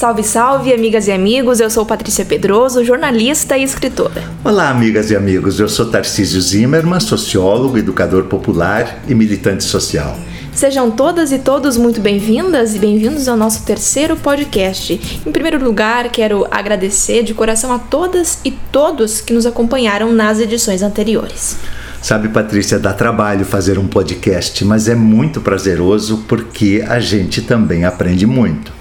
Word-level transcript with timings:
Salve, 0.00 0.22
salve, 0.22 0.72
amigas 0.72 1.08
e 1.08 1.12
amigos. 1.12 1.60
Eu 1.60 1.68
sou 1.68 1.84
Patrícia 1.84 2.24
Pedroso, 2.24 2.82
jornalista 2.82 3.58
e 3.58 3.62
escritora. 3.62 4.24
Olá, 4.42 4.70
amigas 4.70 5.10
e 5.10 5.14
amigos. 5.14 5.60
Eu 5.60 5.68
sou 5.68 5.90
Tarcísio 5.90 6.40
Zimmermann, 6.40 7.00
sociólogo, 7.00 7.76
educador 7.76 8.24
popular 8.24 9.02
e 9.06 9.14
militante 9.14 9.62
social. 9.62 10.16
Sejam 10.54 10.90
todas 10.90 11.32
e 11.32 11.38
todos 11.38 11.76
muito 11.76 12.00
bem-vindas 12.00 12.74
e 12.74 12.78
bem-vindos 12.78 13.28
ao 13.28 13.36
nosso 13.36 13.62
terceiro 13.66 14.16
podcast. 14.16 14.98
Em 15.26 15.30
primeiro 15.30 15.62
lugar, 15.62 16.08
quero 16.08 16.46
agradecer 16.50 17.22
de 17.22 17.34
coração 17.34 17.70
a 17.70 17.78
todas 17.78 18.38
e 18.42 18.52
todos 18.72 19.20
que 19.20 19.34
nos 19.34 19.44
acompanharam 19.44 20.10
nas 20.10 20.40
edições 20.40 20.82
anteriores. 20.82 21.58
Sabe, 22.00 22.30
Patrícia, 22.30 22.78
dá 22.78 22.94
trabalho 22.94 23.44
fazer 23.44 23.78
um 23.78 23.86
podcast, 23.86 24.64
mas 24.64 24.88
é 24.88 24.94
muito 24.94 25.42
prazeroso 25.42 26.24
porque 26.26 26.82
a 26.88 26.98
gente 26.98 27.42
também 27.42 27.84
aprende 27.84 28.24
muito 28.24 28.79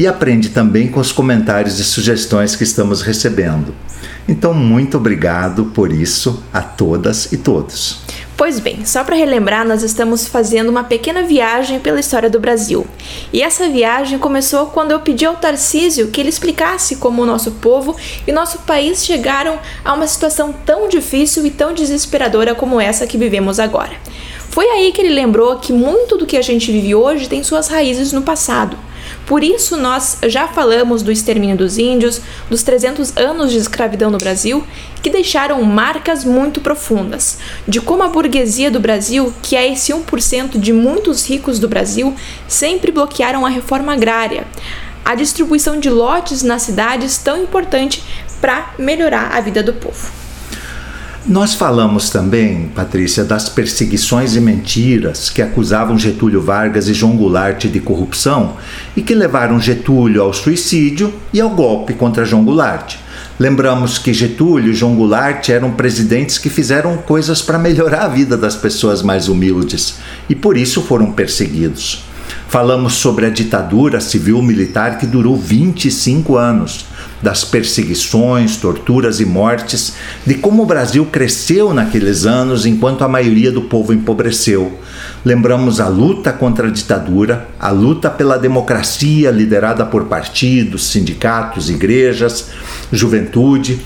e 0.00 0.06
aprende 0.06 0.48
também 0.48 0.88
com 0.88 0.98
os 0.98 1.12
comentários 1.12 1.78
e 1.78 1.84
sugestões 1.84 2.56
que 2.56 2.64
estamos 2.64 3.02
recebendo. 3.02 3.74
Então, 4.26 4.54
muito 4.54 4.96
obrigado 4.96 5.66
por 5.74 5.92
isso 5.92 6.42
a 6.50 6.62
todas 6.62 7.30
e 7.30 7.36
todos. 7.36 8.00
Pois 8.34 8.58
bem, 8.58 8.86
só 8.86 9.04
para 9.04 9.14
relembrar, 9.14 9.68
nós 9.68 9.82
estamos 9.82 10.26
fazendo 10.26 10.70
uma 10.70 10.84
pequena 10.84 11.22
viagem 11.22 11.78
pela 11.80 12.00
história 12.00 12.30
do 12.30 12.40
Brasil. 12.40 12.86
E 13.30 13.42
essa 13.42 13.68
viagem 13.68 14.18
começou 14.18 14.68
quando 14.68 14.92
eu 14.92 15.00
pedi 15.00 15.26
ao 15.26 15.36
Tarcísio 15.36 16.08
que 16.08 16.18
ele 16.18 16.30
explicasse 16.30 16.96
como 16.96 17.20
o 17.20 17.26
nosso 17.26 17.50
povo 17.50 17.94
e 18.26 18.32
nosso 18.32 18.60
país 18.60 19.04
chegaram 19.04 19.58
a 19.84 19.92
uma 19.92 20.06
situação 20.06 20.50
tão 20.64 20.88
difícil 20.88 21.44
e 21.44 21.50
tão 21.50 21.74
desesperadora 21.74 22.54
como 22.54 22.80
essa 22.80 23.06
que 23.06 23.18
vivemos 23.18 23.60
agora. 23.60 23.92
Foi 24.48 24.64
aí 24.64 24.92
que 24.92 25.02
ele 25.02 25.12
lembrou 25.12 25.56
que 25.56 25.74
muito 25.74 26.16
do 26.16 26.24
que 26.24 26.38
a 26.38 26.42
gente 26.42 26.72
vive 26.72 26.94
hoje 26.94 27.28
tem 27.28 27.42
suas 27.42 27.68
raízes 27.68 28.14
no 28.14 28.22
passado. 28.22 28.78
Por 29.30 29.44
isso, 29.44 29.76
nós 29.76 30.18
já 30.26 30.48
falamos 30.48 31.04
do 31.04 31.12
extermínio 31.12 31.56
dos 31.56 31.78
índios, 31.78 32.20
dos 32.50 32.64
300 32.64 33.16
anos 33.16 33.52
de 33.52 33.58
escravidão 33.58 34.10
no 34.10 34.18
Brasil, 34.18 34.66
que 35.00 35.08
deixaram 35.08 35.62
marcas 35.62 36.24
muito 36.24 36.60
profundas, 36.60 37.38
de 37.68 37.80
como 37.80 38.02
a 38.02 38.08
burguesia 38.08 38.72
do 38.72 38.80
Brasil, 38.80 39.32
que 39.40 39.54
é 39.54 39.72
esse 39.72 39.92
1% 39.92 40.58
de 40.58 40.72
muitos 40.72 41.24
ricos 41.28 41.60
do 41.60 41.68
Brasil, 41.68 42.12
sempre 42.48 42.90
bloquearam 42.90 43.46
a 43.46 43.48
reforma 43.48 43.92
agrária, 43.92 44.48
a 45.04 45.14
distribuição 45.14 45.78
de 45.78 45.88
lotes 45.88 46.42
nas 46.42 46.62
cidades 46.62 47.16
tão 47.16 47.40
importante 47.40 48.02
para 48.40 48.74
melhorar 48.80 49.30
a 49.36 49.40
vida 49.40 49.62
do 49.62 49.74
povo. 49.74 50.10
Nós 51.26 51.54
falamos 51.54 52.08
também, 52.08 52.70
Patrícia, 52.74 53.22
das 53.22 53.46
perseguições 53.46 54.36
e 54.36 54.40
mentiras 54.40 55.28
que 55.28 55.42
acusavam 55.42 55.98
Getúlio 55.98 56.40
Vargas 56.40 56.88
e 56.88 56.94
João 56.94 57.14
Goulart 57.14 57.66
de 57.66 57.78
corrupção 57.78 58.56
e 58.96 59.02
que 59.02 59.14
levaram 59.14 59.60
Getúlio 59.60 60.22
ao 60.22 60.32
suicídio 60.32 61.12
e 61.30 61.38
ao 61.38 61.50
golpe 61.50 61.92
contra 61.92 62.24
João 62.24 62.42
Goulart. 62.42 62.96
Lembramos 63.38 63.98
que 63.98 64.14
Getúlio 64.14 64.72
e 64.72 64.74
João 64.74 64.96
Goulart 64.96 65.46
eram 65.50 65.72
presidentes 65.72 66.38
que 66.38 66.48
fizeram 66.48 66.96
coisas 66.96 67.42
para 67.42 67.58
melhorar 67.58 68.04
a 68.04 68.08
vida 68.08 68.34
das 68.34 68.56
pessoas 68.56 69.02
mais 69.02 69.28
humildes 69.28 69.96
e 70.26 70.34
por 70.34 70.56
isso 70.56 70.80
foram 70.80 71.12
perseguidos. 71.12 72.02
Falamos 72.48 72.94
sobre 72.94 73.26
a 73.26 73.30
ditadura 73.30 74.00
civil-militar 74.00 74.98
que 74.98 75.06
durou 75.06 75.36
25 75.36 76.36
anos 76.36 76.86
das 77.22 77.44
perseguições, 77.44 78.56
torturas 78.56 79.20
e 79.20 79.26
mortes, 79.26 79.94
de 80.26 80.34
como 80.34 80.62
o 80.62 80.66
Brasil 80.66 81.06
cresceu 81.06 81.74
naqueles 81.74 82.24
anos 82.24 82.64
enquanto 82.64 83.02
a 83.02 83.08
maioria 83.08 83.52
do 83.52 83.62
povo 83.62 83.92
empobreceu. 83.92 84.78
Lembramos 85.22 85.80
a 85.80 85.88
luta 85.88 86.32
contra 86.32 86.68
a 86.68 86.70
ditadura, 86.70 87.46
a 87.58 87.70
luta 87.70 88.08
pela 88.08 88.38
democracia 88.38 89.30
liderada 89.30 89.84
por 89.84 90.04
partidos, 90.04 90.86
sindicatos, 90.86 91.68
igrejas, 91.68 92.48
juventude, 92.90 93.80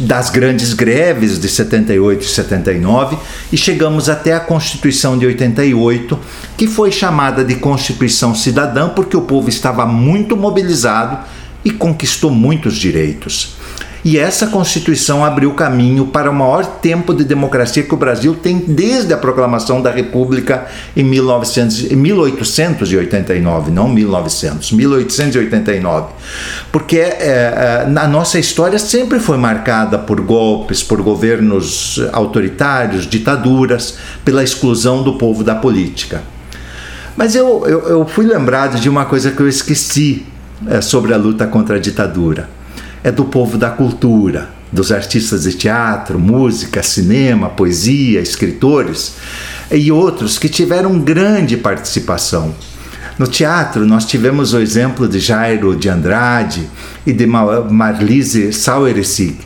das 0.00 0.28
grandes 0.28 0.74
greves 0.74 1.40
de 1.40 1.48
78 1.48 2.22
e 2.22 2.28
79 2.28 3.18
e 3.50 3.56
chegamos 3.56 4.10
até 4.10 4.34
a 4.34 4.40
Constituição 4.40 5.16
de 5.16 5.24
88, 5.26 6.18
que 6.56 6.66
foi 6.66 6.92
chamada 6.92 7.42
de 7.42 7.54
Constituição 7.56 8.34
Cidadã 8.34 8.90
porque 8.90 9.16
o 9.16 9.22
povo 9.22 9.48
estava 9.48 9.86
muito 9.86 10.36
mobilizado 10.36 11.18
e 11.68 11.70
conquistou 11.72 12.30
muitos 12.30 12.76
direitos. 12.76 13.56
E 14.04 14.16
essa 14.16 14.46
Constituição 14.46 15.24
abriu 15.24 15.52
caminho 15.54 16.06
para 16.06 16.30
o 16.30 16.34
maior 16.34 16.64
tempo 16.64 17.12
de 17.12 17.24
democracia 17.24 17.82
que 17.82 17.92
o 17.92 17.96
Brasil 17.96 18.34
tem 18.34 18.56
desde 18.58 19.12
a 19.12 19.16
proclamação 19.18 19.82
da 19.82 19.90
República 19.90 20.66
em 20.96 21.02
1900, 21.02 21.90
1889, 21.90 23.70
não 23.70 23.88
1900, 23.88 24.72
1889. 24.72 26.06
Porque 26.70 26.98
é, 26.98 27.86
é, 27.86 27.98
a 27.98 28.06
nossa 28.06 28.38
história 28.38 28.78
sempre 28.78 29.18
foi 29.18 29.36
marcada 29.36 29.98
por 29.98 30.20
golpes, 30.20 30.82
por 30.82 31.02
governos 31.02 32.00
autoritários, 32.12 33.06
ditaduras, 33.06 33.98
pela 34.24 34.44
exclusão 34.44 35.02
do 35.02 35.18
povo 35.18 35.42
da 35.42 35.56
política. 35.56 36.22
Mas 37.16 37.34
eu, 37.34 37.66
eu, 37.66 37.80
eu 37.88 38.06
fui 38.06 38.24
lembrado 38.24 38.80
de 38.80 38.88
uma 38.88 39.04
coisa 39.04 39.32
que 39.32 39.40
eu 39.40 39.48
esqueci 39.48 40.24
é, 40.66 40.80
sobre 40.80 41.14
a 41.14 41.16
luta 41.16 41.46
contra 41.46 41.76
a 41.76 41.80
ditadura. 41.80 42.48
É 43.02 43.12
do 43.12 43.24
povo 43.24 43.56
da 43.56 43.70
cultura, 43.70 44.50
dos 44.72 44.92
artistas 44.92 45.44
de 45.44 45.54
teatro, 45.54 46.18
música, 46.18 46.82
cinema, 46.82 47.48
poesia, 47.48 48.20
escritores 48.20 49.16
e 49.70 49.90
outros 49.92 50.38
que 50.38 50.48
tiveram 50.48 50.98
grande 50.98 51.56
participação. 51.56 52.54
No 53.18 53.26
teatro, 53.26 53.84
nós 53.84 54.04
tivemos 54.04 54.52
o 54.54 54.60
exemplo 54.60 55.08
de 55.08 55.18
Jairo 55.18 55.74
de 55.74 55.88
Andrade 55.88 56.68
e 57.04 57.12
de 57.12 57.26
Marlise 57.26 58.52
Sauersig, 58.52 59.38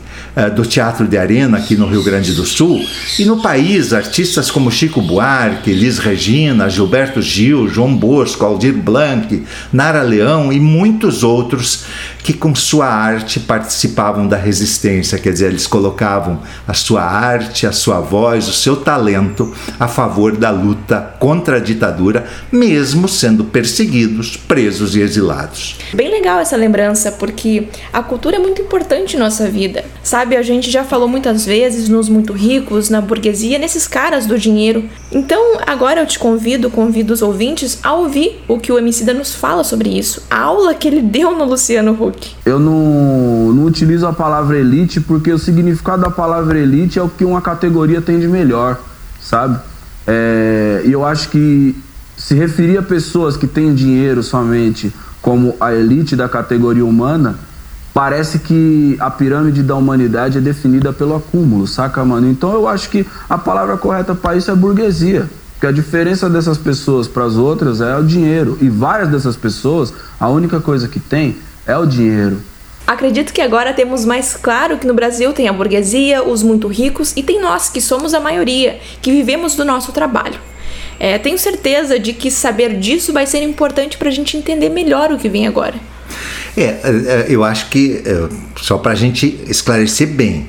do 0.55 0.65
Teatro 0.65 1.07
de 1.07 1.17
Arena 1.17 1.57
aqui 1.57 1.75
no 1.75 1.87
Rio 1.87 2.03
Grande 2.03 2.33
do 2.33 2.45
Sul. 2.45 2.83
E 3.19 3.25
no 3.25 3.41
país, 3.41 3.93
artistas 3.93 4.49
como 4.49 4.71
Chico 4.71 5.01
Buarque, 5.01 5.71
Elis 5.71 5.99
Regina, 5.99 6.69
Gilberto 6.69 7.21
Gil, 7.21 7.67
João 7.67 7.95
Bosco, 7.95 8.43
Aldir 8.43 8.73
Blanc, 8.73 9.43
Nara 9.71 10.01
Leão 10.01 10.51
e 10.51 10.59
muitos 10.59 11.23
outros 11.23 11.85
que 12.23 12.33
com 12.33 12.55
sua 12.55 12.87
arte 12.87 13.39
participavam 13.39 14.25
da 14.25 14.37
resistência, 14.37 15.19
quer 15.19 15.33
dizer, 15.33 15.47
eles 15.47 15.67
colocavam 15.67 16.41
a 16.65 16.73
sua 16.73 17.03
arte, 17.03 17.67
a 17.67 17.71
sua 17.71 17.99
voz, 17.99 18.47
o 18.47 18.53
seu 18.53 18.77
talento 18.77 19.53
a 19.77 19.89
favor 19.89 20.37
da 20.37 20.49
luta 20.49 21.15
contra 21.19 21.57
a 21.57 21.59
ditadura, 21.59 22.25
mesmo 22.49 23.09
sendo 23.09 23.43
perseguidos, 23.43 24.37
presos 24.37 24.95
e 24.95 25.01
exilados. 25.01 25.77
Bem 25.93 26.09
legal 26.09 26.39
essa 26.39 26.55
lembrança, 26.55 27.11
porque 27.11 27.67
a 27.91 28.01
cultura 28.01 28.37
é 28.37 28.39
muito 28.39 28.61
importante 28.61 29.17
em 29.17 29.19
nossa 29.19 29.49
vida. 29.49 29.83
Sabe, 30.01 30.22
a 30.37 30.41
gente 30.41 30.71
já 30.71 30.83
falou 30.83 31.07
muitas 31.07 31.45
vezes 31.45 31.89
nos 31.89 32.07
muito 32.07 32.33
ricos, 32.33 32.89
na 32.89 33.01
burguesia, 33.01 33.59
nesses 33.59 33.87
caras 33.87 34.25
do 34.25 34.37
dinheiro. 34.37 34.85
Então, 35.11 35.59
agora 35.67 36.01
eu 36.01 36.07
te 36.07 36.17
convido, 36.17 36.69
convido 36.69 37.13
os 37.13 37.21
ouvintes 37.21 37.79
a 37.83 37.93
ouvir 37.93 38.41
o 38.47 38.57
que 38.57 38.71
o 38.71 38.77
Emicida 38.77 39.13
nos 39.13 39.35
fala 39.35 39.63
sobre 39.63 39.89
isso. 39.89 40.23
A 40.29 40.39
aula 40.39 40.73
que 40.73 40.87
ele 40.87 41.01
deu 41.01 41.37
no 41.37 41.45
Luciano 41.45 41.91
Huck 41.91 42.33
eu 42.45 42.59
não, 42.59 43.53
não 43.53 43.65
utilizo 43.65 44.05
a 44.05 44.13
palavra 44.13 44.57
elite 44.57 44.99
porque 44.99 45.31
o 45.31 45.39
significado 45.39 46.01
da 46.01 46.11
palavra 46.11 46.59
elite 46.59 46.99
é 46.99 47.01
o 47.01 47.09
que 47.09 47.25
uma 47.25 47.41
categoria 47.41 48.01
tem 48.01 48.19
de 48.19 48.27
melhor, 48.27 48.79
sabe? 49.21 49.59
É, 50.05 50.83
e 50.85 50.91
eu 50.91 51.05
acho 51.05 51.29
que 51.29 51.75
se 52.17 52.35
referir 52.35 52.77
a 52.77 52.83
pessoas 52.83 53.37
que 53.37 53.47
têm 53.47 53.73
dinheiro 53.73 54.21
somente 54.21 54.93
como 55.21 55.55
a 55.59 55.73
elite 55.73 56.15
da 56.15 56.27
categoria 56.27 56.85
humana, 56.85 57.39
parece 57.93 58.39
que 58.39 58.97
a 58.99 59.11
pirâmide 59.11 59.61
da 59.61 59.75
humanidade 59.75 60.37
é 60.37 60.41
definida 60.41 60.91
pelo 60.91 61.15
acúmulo, 61.15 61.67
saca, 61.67 62.03
mano? 62.03 62.29
Então 62.29 62.51
eu 62.51 62.67
acho 62.67 62.89
que 62.89 63.05
a 63.29 63.37
palavra 63.37 63.77
correta 63.77 64.15
para 64.15 64.35
isso 64.35 64.49
é 64.49 64.55
burguesia. 64.55 65.29
Porque 65.53 65.67
a 65.67 65.71
diferença 65.71 66.29
dessas 66.29 66.57
pessoas 66.57 67.07
para 67.07 67.23
as 67.23 67.35
outras 67.35 67.79
é 67.79 67.95
o 67.95 68.03
dinheiro. 68.03 68.57
E 68.59 68.67
várias 68.67 69.09
dessas 69.09 69.37
pessoas, 69.37 69.93
a 70.19 70.27
única 70.27 70.59
coisa 70.59 70.89
que 70.89 70.99
tem 70.99 71.37
é 71.65 71.77
o 71.77 71.85
dinheiro. 71.85 72.37
Acredito 72.85 73.31
que 73.31 73.39
agora 73.39 73.73
temos 73.73 74.03
mais 74.03 74.35
claro 74.35 74.77
que 74.77 74.85
no 74.85 74.93
Brasil 74.93 75.31
tem 75.31 75.47
a 75.47 75.53
burguesia, 75.53 76.21
os 76.21 76.43
muito 76.43 76.67
ricos 76.67 77.13
e 77.15 77.23
tem 77.23 77.39
nós, 77.39 77.69
que 77.69 77.79
somos 77.79 78.13
a 78.13 78.19
maioria, 78.19 78.77
que 79.01 79.09
vivemos 79.09 79.55
do 79.55 79.63
nosso 79.63 79.93
trabalho. 79.93 80.37
É, 80.99 81.17
tenho 81.17 81.39
certeza 81.39 81.97
de 81.97 82.11
que 82.11 82.29
saber 82.29 82.77
disso 82.77 83.13
vai 83.13 83.25
ser 83.25 83.41
importante 83.41 83.97
para 83.97 84.09
a 84.09 84.11
gente 84.11 84.35
entender 84.35 84.67
melhor 84.67 85.13
o 85.13 85.17
que 85.17 85.29
vem 85.29 85.47
agora. 85.47 85.75
É, 86.55 86.61
é, 86.61 86.81
é 86.83 87.25
eu 87.29 87.43
acho 87.43 87.69
que, 87.69 88.01
é, 88.05 88.29
só 88.57 88.77
para 88.77 88.91
a 88.91 88.95
gente 88.95 89.43
esclarecer 89.47 90.07
bem, 90.07 90.47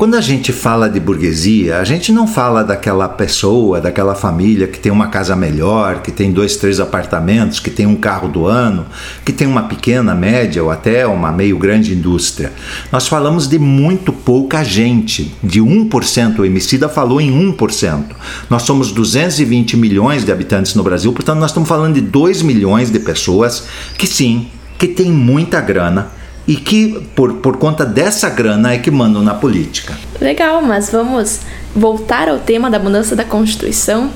quando 0.00 0.14
a 0.14 0.20
gente 0.22 0.50
fala 0.50 0.88
de 0.88 0.98
burguesia, 0.98 1.76
a 1.76 1.84
gente 1.84 2.10
não 2.10 2.26
fala 2.26 2.64
daquela 2.64 3.06
pessoa, 3.06 3.82
daquela 3.82 4.14
família 4.14 4.66
que 4.66 4.78
tem 4.78 4.90
uma 4.90 5.08
casa 5.08 5.36
melhor, 5.36 6.00
que 6.00 6.10
tem 6.10 6.32
dois, 6.32 6.56
três 6.56 6.80
apartamentos, 6.80 7.60
que 7.60 7.68
tem 7.68 7.84
um 7.84 7.96
carro 7.96 8.26
do 8.26 8.46
ano, 8.46 8.86
que 9.26 9.30
tem 9.30 9.46
uma 9.46 9.64
pequena, 9.64 10.14
média 10.14 10.64
ou 10.64 10.70
até 10.70 11.06
uma 11.06 11.30
meio 11.30 11.58
grande 11.58 11.92
indústria. 11.92 12.50
Nós 12.90 13.08
falamos 13.08 13.46
de 13.46 13.58
muito 13.58 14.10
pouca 14.10 14.64
gente, 14.64 15.34
de 15.44 15.60
1%. 15.60 16.38
O 16.38 16.46
Emicida 16.46 16.88
falou 16.88 17.20
em 17.20 17.30
1%. 17.30 18.04
Nós 18.48 18.62
somos 18.62 18.92
220 18.92 19.76
milhões 19.76 20.24
de 20.24 20.32
habitantes 20.32 20.74
no 20.74 20.82
Brasil, 20.82 21.12
portanto, 21.12 21.40
nós 21.40 21.50
estamos 21.50 21.68
falando 21.68 21.96
de 21.96 22.00
2 22.00 22.40
milhões 22.40 22.90
de 22.90 23.00
pessoas 23.00 23.64
que 23.98 24.06
sim 24.06 24.48
que 24.80 24.88
tem 24.88 25.12
muita 25.12 25.60
grana 25.60 26.08
e 26.48 26.56
que 26.56 27.06
por, 27.14 27.34
por 27.34 27.58
conta 27.58 27.84
dessa 27.84 28.30
grana 28.30 28.72
é 28.72 28.78
que 28.78 28.90
mandam 28.90 29.22
na 29.22 29.34
política. 29.34 29.94
Legal, 30.18 30.62
mas 30.62 30.90
vamos 30.90 31.40
voltar 31.76 32.30
ao 32.30 32.38
tema 32.38 32.70
da 32.70 32.78
mudança 32.78 33.14
da 33.14 33.22
Constituição. 33.22 34.10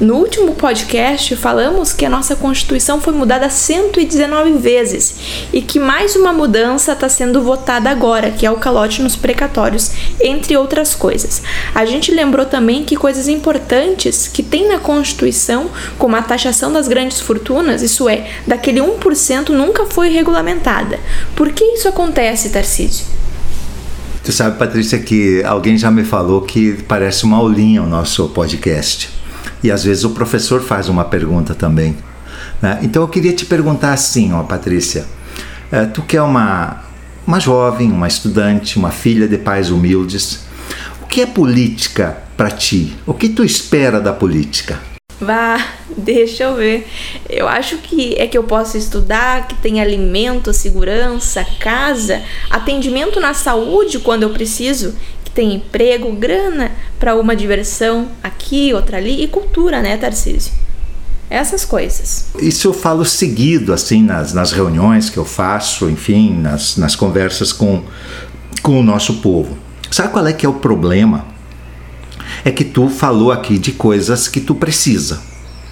No 0.00 0.14
último 0.14 0.54
podcast, 0.54 1.34
falamos 1.34 1.92
que 1.92 2.06
a 2.06 2.08
nossa 2.08 2.36
Constituição 2.36 3.00
foi 3.00 3.12
mudada 3.12 3.50
119 3.50 4.52
vezes 4.52 5.48
e 5.52 5.60
que 5.60 5.80
mais 5.80 6.14
uma 6.14 6.32
mudança 6.32 6.92
está 6.92 7.08
sendo 7.08 7.42
votada 7.42 7.90
agora, 7.90 8.30
que 8.30 8.46
é 8.46 8.50
o 8.50 8.58
calote 8.58 9.02
nos 9.02 9.16
precatórios, 9.16 9.90
entre 10.20 10.56
outras 10.56 10.94
coisas. 10.94 11.42
A 11.74 11.84
gente 11.84 12.12
lembrou 12.12 12.46
também 12.46 12.84
que 12.84 12.94
coisas 12.94 13.26
importantes 13.26 14.28
que 14.28 14.40
tem 14.40 14.68
na 14.68 14.78
Constituição, 14.78 15.68
como 15.98 16.14
a 16.14 16.22
taxação 16.22 16.72
das 16.72 16.86
grandes 16.86 17.18
fortunas, 17.20 17.82
isso 17.82 18.08
é, 18.08 18.30
daquele 18.46 18.78
1%, 18.78 19.48
nunca 19.48 19.84
foi 19.84 20.10
regulamentada. 20.10 21.00
Por 21.34 21.50
que 21.50 21.64
isso 21.64 21.88
acontece, 21.88 22.50
Tarcísio? 22.50 23.04
Tu 24.22 24.30
sabe, 24.30 24.58
Patrícia, 24.58 25.00
que 25.00 25.42
alguém 25.42 25.76
já 25.76 25.90
me 25.90 26.04
falou 26.04 26.42
que 26.42 26.74
parece 26.86 27.24
uma 27.24 27.38
aulinha 27.38 27.82
o 27.82 27.86
nosso 27.86 28.28
podcast. 28.28 29.17
E 29.62 29.70
às 29.70 29.84
vezes 29.84 30.04
o 30.04 30.10
professor 30.10 30.60
faz 30.60 30.88
uma 30.88 31.04
pergunta 31.04 31.54
também. 31.54 31.96
Né? 32.62 32.78
Então 32.82 33.02
eu 33.02 33.08
queria 33.08 33.32
te 33.32 33.44
perguntar 33.46 33.92
assim, 33.92 34.32
ó, 34.32 34.42
Patrícia. 34.42 35.06
É, 35.70 35.84
tu 35.84 36.02
que 36.02 36.16
é 36.16 36.22
uma, 36.22 36.82
uma 37.26 37.38
jovem, 37.38 37.90
uma 37.90 38.08
estudante, 38.08 38.78
uma 38.78 38.90
filha 38.90 39.28
de 39.28 39.38
pais 39.38 39.70
humildes. 39.70 40.46
O 41.02 41.06
que 41.06 41.20
é 41.20 41.26
política 41.26 42.16
para 42.36 42.50
ti? 42.50 42.96
O 43.06 43.14
que 43.14 43.28
tu 43.28 43.44
espera 43.44 44.00
da 44.00 44.12
política? 44.12 44.78
Vá, 45.20 45.58
deixa 45.96 46.44
eu 46.44 46.54
ver. 46.54 46.86
Eu 47.28 47.48
acho 47.48 47.78
que 47.78 48.14
é 48.14 48.26
que 48.26 48.38
eu 48.38 48.44
possa 48.44 48.78
estudar, 48.78 49.48
que 49.48 49.56
tem 49.56 49.80
alimento, 49.80 50.52
segurança, 50.52 51.44
casa, 51.58 52.22
atendimento 52.48 53.20
na 53.20 53.34
saúde 53.34 53.98
quando 53.98 54.22
eu 54.22 54.30
preciso, 54.30 54.94
tem 55.38 55.54
emprego, 55.54 56.10
grana 56.12 56.72
para 56.98 57.14
uma 57.16 57.34
diversão 57.34 58.08
aqui, 58.22 58.72
outra 58.72 58.96
ali 58.96 59.22
e 59.22 59.28
cultura, 59.28 59.80
né, 59.80 59.96
Tarcísio? 59.96 60.52
Essas 61.30 61.64
coisas. 61.64 62.26
Isso 62.38 62.68
eu 62.68 62.72
falo 62.72 63.04
seguido, 63.04 63.72
assim, 63.72 64.02
nas, 64.02 64.32
nas 64.32 64.52
reuniões 64.52 65.10
que 65.10 65.18
eu 65.18 65.24
faço, 65.24 65.88
enfim, 65.90 66.32
nas, 66.32 66.76
nas 66.76 66.96
conversas 66.96 67.52
com, 67.52 67.82
com 68.62 68.80
o 68.80 68.82
nosso 68.82 69.14
povo. 69.14 69.58
Sabe 69.90 70.12
qual 70.12 70.26
é 70.26 70.32
que 70.32 70.46
é 70.46 70.48
o 70.48 70.54
problema? 70.54 71.26
É 72.44 72.50
que 72.50 72.64
tu 72.64 72.88
falou 72.88 73.30
aqui 73.30 73.58
de 73.58 73.72
coisas 73.72 74.26
que 74.26 74.40
tu 74.40 74.54
precisa 74.54 75.20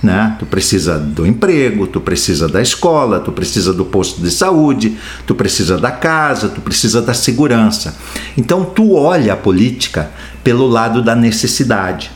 né? 0.02 0.36
Tu 0.38 0.46
precisa 0.46 0.98
do 0.98 1.26
emprego, 1.26 1.86
tu 1.86 2.00
precisa 2.00 2.48
da 2.48 2.60
escola, 2.60 3.20
tu 3.20 3.32
precisa 3.32 3.72
do 3.72 3.84
posto 3.84 4.20
de 4.20 4.30
saúde, 4.30 4.96
tu 5.26 5.34
precisa 5.34 5.78
da 5.78 5.90
casa, 5.90 6.48
tu 6.48 6.60
precisa 6.60 7.00
da 7.00 7.14
segurança. 7.14 7.96
Então 8.36 8.64
tu 8.64 8.94
olha 8.94 9.32
a 9.32 9.36
política 9.36 10.10
pelo 10.44 10.66
lado 10.66 11.02
da 11.02 11.14
necessidade. 11.14 12.10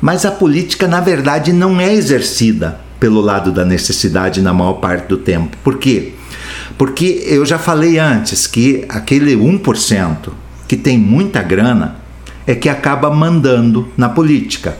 Mas 0.00 0.24
a 0.24 0.30
política, 0.30 0.86
na 0.86 1.00
verdade, 1.00 1.52
não 1.52 1.80
é 1.80 1.92
exercida 1.92 2.80
pelo 3.00 3.20
lado 3.20 3.52
da 3.52 3.64
necessidade 3.64 4.40
na 4.40 4.52
maior 4.52 4.74
parte 4.74 5.08
do 5.08 5.16
tempo. 5.16 5.56
Por 5.62 5.78
quê? 5.78 6.12
Porque 6.78 7.22
eu 7.26 7.44
já 7.44 7.58
falei 7.58 7.98
antes 7.98 8.46
que 8.46 8.84
aquele 8.88 9.36
1% 9.36 10.30
que 10.66 10.76
tem 10.76 10.98
muita 10.98 11.42
grana 11.42 11.96
é 12.46 12.54
que 12.54 12.68
acaba 12.68 13.10
mandando 13.10 13.88
na 13.96 14.08
política. 14.08 14.76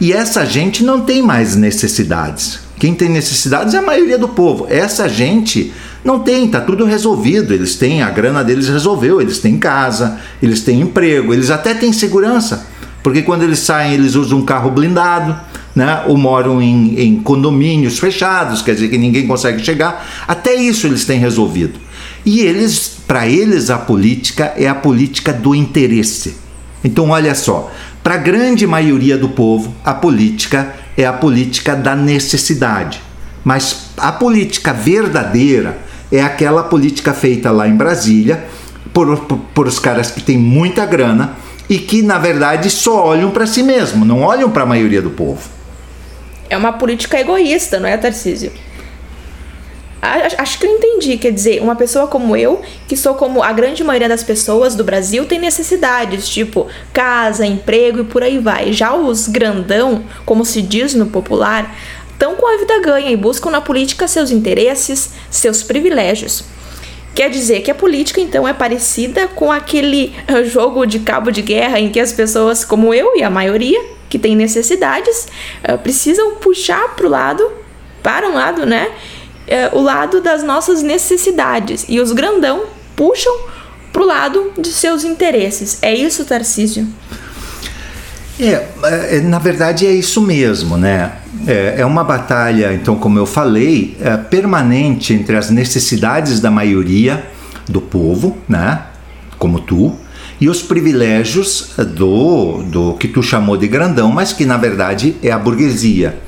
E 0.00 0.12
essa 0.12 0.44
gente 0.44 0.82
não 0.82 1.00
tem 1.00 1.22
mais 1.22 1.56
necessidades. 1.56 2.60
Quem 2.78 2.94
tem 2.94 3.08
necessidades 3.08 3.74
é 3.74 3.78
a 3.78 3.82
maioria 3.82 4.18
do 4.18 4.28
povo. 4.28 4.66
Essa 4.68 5.08
gente 5.08 5.72
não 6.04 6.18
tem, 6.18 6.48
tá 6.48 6.60
tudo 6.60 6.84
resolvido. 6.84 7.54
Eles 7.54 7.76
têm, 7.76 8.02
a 8.02 8.10
grana 8.10 8.42
deles 8.42 8.68
resolveu, 8.68 9.20
eles 9.20 9.38
têm 9.38 9.56
casa, 9.56 10.18
eles 10.42 10.62
têm 10.62 10.80
emprego, 10.80 11.32
eles 11.32 11.50
até 11.50 11.74
têm 11.74 11.92
segurança. 11.92 12.66
Porque 13.02 13.22
quando 13.22 13.42
eles 13.42 13.58
saem, 13.58 13.94
eles 13.94 14.14
usam 14.14 14.38
um 14.38 14.44
carro 14.44 14.70
blindado, 14.70 15.38
né? 15.74 16.04
ou 16.06 16.16
moram 16.16 16.62
em, 16.62 17.00
em 17.00 17.16
condomínios 17.20 17.98
fechados, 17.98 18.62
quer 18.62 18.74
dizer 18.74 18.88
que 18.88 18.98
ninguém 18.98 19.26
consegue 19.26 19.64
chegar. 19.64 20.06
Até 20.26 20.54
isso 20.54 20.86
eles 20.86 21.04
têm 21.04 21.18
resolvido. 21.18 21.78
E 22.24 22.40
eles, 22.40 22.96
para 23.06 23.28
eles, 23.28 23.70
a 23.70 23.78
política 23.78 24.52
é 24.56 24.68
a 24.68 24.74
política 24.74 25.32
do 25.32 25.54
interesse. 25.54 26.36
Então, 26.84 27.10
olha 27.10 27.34
só, 27.34 27.72
para 28.02 28.14
a 28.14 28.18
grande 28.18 28.66
maioria 28.66 29.16
do 29.16 29.28
povo, 29.28 29.74
a 29.84 29.94
política 29.94 30.74
é 30.96 31.06
a 31.06 31.12
política 31.12 31.76
da 31.76 31.94
necessidade. 31.94 33.00
Mas 33.44 33.90
a 33.96 34.10
política 34.10 34.72
verdadeira 34.72 35.78
é 36.10 36.20
aquela 36.20 36.64
política 36.64 37.14
feita 37.14 37.50
lá 37.50 37.68
em 37.68 37.76
Brasília 37.76 38.44
por, 38.92 39.16
por, 39.20 39.38
por 39.38 39.66
os 39.66 39.78
caras 39.78 40.10
que 40.10 40.20
têm 40.20 40.36
muita 40.36 40.84
grana 40.84 41.36
e 41.68 41.78
que, 41.78 42.02
na 42.02 42.18
verdade, 42.18 42.68
só 42.70 43.06
olham 43.06 43.30
para 43.30 43.46
si 43.46 43.62
mesmo, 43.62 44.04
não 44.04 44.22
olham 44.22 44.50
para 44.50 44.64
a 44.64 44.66
maioria 44.66 45.00
do 45.00 45.10
povo. 45.10 45.40
É 46.50 46.56
uma 46.56 46.72
política 46.72 47.18
egoísta, 47.18 47.80
não 47.80 47.88
é, 47.88 47.96
Tarcísio? 47.96 48.52
Acho 50.02 50.58
que 50.58 50.66
eu 50.66 50.70
entendi. 50.70 51.16
Quer 51.16 51.30
dizer, 51.30 51.62
uma 51.62 51.76
pessoa 51.76 52.08
como 52.08 52.36
eu, 52.36 52.60
que 52.88 52.96
sou 52.96 53.14
como 53.14 53.40
a 53.40 53.52
grande 53.52 53.84
maioria 53.84 54.08
das 54.08 54.24
pessoas 54.24 54.74
do 54.74 54.82
Brasil, 54.82 55.24
tem 55.26 55.38
necessidades, 55.38 56.28
tipo 56.28 56.66
casa, 56.92 57.46
emprego 57.46 58.00
e 58.00 58.04
por 58.04 58.22
aí 58.22 58.38
vai. 58.38 58.72
Já 58.72 58.92
os 58.94 59.28
grandão, 59.28 60.04
como 60.26 60.44
se 60.44 60.60
diz 60.60 60.92
no 60.94 61.06
popular, 61.06 61.72
estão 62.10 62.34
com 62.34 62.46
a 62.46 62.56
vida 62.58 62.80
ganha 62.80 63.10
e 63.12 63.16
buscam 63.16 63.50
na 63.50 63.60
política 63.60 64.08
seus 64.08 64.32
interesses, 64.32 65.10
seus 65.30 65.62
privilégios. 65.62 66.44
Quer 67.14 67.30
dizer 67.30 67.60
que 67.60 67.70
a 67.70 67.74
política 67.74 68.20
então 68.20 68.48
é 68.48 68.52
parecida 68.52 69.28
com 69.28 69.52
aquele 69.52 70.14
jogo 70.46 70.84
de 70.84 70.98
cabo 70.98 71.30
de 71.30 71.42
guerra 71.42 71.78
em 71.78 71.90
que 71.90 72.00
as 72.00 72.10
pessoas, 72.10 72.64
como 72.64 72.92
eu 72.92 73.16
e 73.16 73.22
a 73.22 73.30
maioria, 73.30 73.80
que 74.08 74.18
tem 74.18 74.34
necessidades, 74.34 75.28
eh, 75.62 75.76
precisam 75.76 76.36
puxar 76.36 76.96
para 76.96 77.06
o 77.06 77.10
lado, 77.10 77.52
para 78.02 78.28
um 78.28 78.34
lado, 78.34 78.66
né? 78.66 78.90
É, 79.46 79.70
o 79.72 79.80
lado 79.80 80.20
das 80.20 80.42
nossas 80.42 80.82
necessidades 80.82 81.84
e 81.88 82.00
os 82.00 82.12
grandão 82.12 82.64
puxam 82.96 83.32
para 83.92 84.02
o 84.02 84.06
lado 84.06 84.52
de 84.58 84.68
seus 84.68 85.04
interesses. 85.04 85.78
É 85.82 85.94
isso, 85.94 86.24
Tarcísio? 86.24 86.86
É, 88.40 88.66
é, 89.16 89.20
na 89.20 89.38
verdade 89.38 89.86
é 89.86 89.92
isso 89.92 90.20
mesmo, 90.20 90.76
né? 90.76 91.12
É, 91.46 91.76
é 91.78 91.86
uma 91.86 92.02
batalha, 92.02 92.72
então, 92.72 92.96
como 92.96 93.18
eu 93.18 93.26
falei, 93.26 93.96
é, 94.00 94.16
permanente 94.16 95.12
entre 95.12 95.36
as 95.36 95.50
necessidades 95.50 96.40
da 96.40 96.50
maioria 96.50 97.24
do 97.68 97.80
povo, 97.80 98.38
né? 98.48 98.82
Como 99.38 99.60
tu, 99.60 99.96
e 100.40 100.48
os 100.48 100.62
privilégios 100.62 101.74
do, 101.94 102.62
do 102.64 102.94
que 102.94 103.06
tu 103.06 103.22
chamou 103.22 103.56
de 103.56 103.68
grandão, 103.68 104.10
mas 104.10 104.32
que 104.32 104.44
na 104.44 104.56
verdade 104.56 105.14
é 105.22 105.30
a 105.30 105.38
burguesia. 105.38 106.18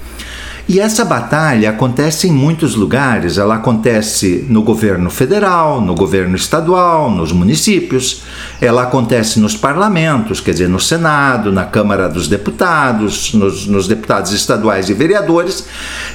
E 0.66 0.80
essa 0.80 1.04
batalha 1.04 1.68
acontece 1.68 2.26
em 2.26 2.32
muitos 2.32 2.74
lugares. 2.74 3.36
Ela 3.36 3.56
acontece 3.56 4.46
no 4.48 4.62
governo 4.62 5.10
federal, 5.10 5.78
no 5.78 5.94
governo 5.94 6.34
estadual, 6.36 7.10
nos 7.10 7.32
municípios. 7.32 8.22
Ela 8.62 8.84
acontece 8.84 9.38
nos 9.38 9.54
parlamentos, 9.54 10.40
quer 10.40 10.52
dizer, 10.52 10.68
no 10.68 10.80
Senado, 10.80 11.52
na 11.52 11.66
Câmara 11.66 12.08
dos 12.08 12.28
Deputados, 12.28 13.34
nos, 13.34 13.66
nos 13.66 13.86
deputados 13.86 14.32
estaduais 14.32 14.88
e 14.88 14.94
vereadores. 14.94 15.66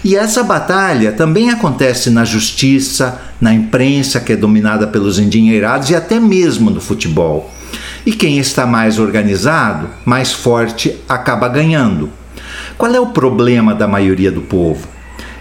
E 0.03 0.15
essa 0.15 0.41
batalha 0.43 1.11
também 1.11 1.51
acontece 1.51 2.09
na 2.09 2.25
justiça, 2.25 3.21
na 3.39 3.53
imprensa, 3.53 4.19
que 4.19 4.33
é 4.33 4.35
dominada 4.35 4.87
pelos 4.87 5.19
endinheirados, 5.19 5.91
e 5.91 5.95
até 5.95 6.19
mesmo 6.19 6.71
no 6.71 6.81
futebol. 6.81 7.53
E 8.03 8.11
quem 8.11 8.39
está 8.39 8.65
mais 8.65 8.97
organizado, 8.97 9.89
mais 10.03 10.31
forte, 10.31 10.97
acaba 11.07 11.47
ganhando. 11.47 12.09
Qual 12.79 12.95
é 12.95 12.99
o 12.99 13.07
problema 13.07 13.75
da 13.75 13.89
maioria 13.89 14.31
do 14.31 14.39
povo? 14.39 14.87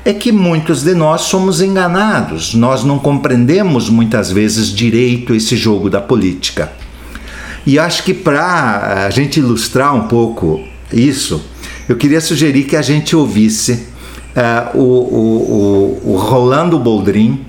É 0.04 0.12
que 0.12 0.32
muitos 0.32 0.82
de 0.82 0.92
nós 0.92 1.20
somos 1.20 1.60
enganados, 1.60 2.52
nós 2.52 2.82
não 2.82 2.98
compreendemos 2.98 3.88
muitas 3.88 4.32
vezes 4.32 4.74
direito 4.74 5.32
esse 5.32 5.56
jogo 5.56 5.88
da 5.88 6.00
política. 6.00 6.72
E 7.64 7.78
acho 7.78 8.02
que 8.02 8.12
para 8.12 9.04
a 9.06 9.10
gente 9.10 9.38
ilustrar 9.38 9.94
um 9.94 10.08
pouco 10.08 10.64
isso, 10.92 11.40
eu 11.88 11.94
queria 11.94 12.20
sugerir 12.20 12.64
que 12.64 12.74
a 12.74 12.82
gente 12.82 13.14
ouvisse 13.14 13.86
uh, 14.34 14.76
o, 14.76 14.82
o, 14.82 16.02
o, 16.04 16.14
o 16.14 16.16
Rolando 16.16 16.76
Boldrin 16.76 17.44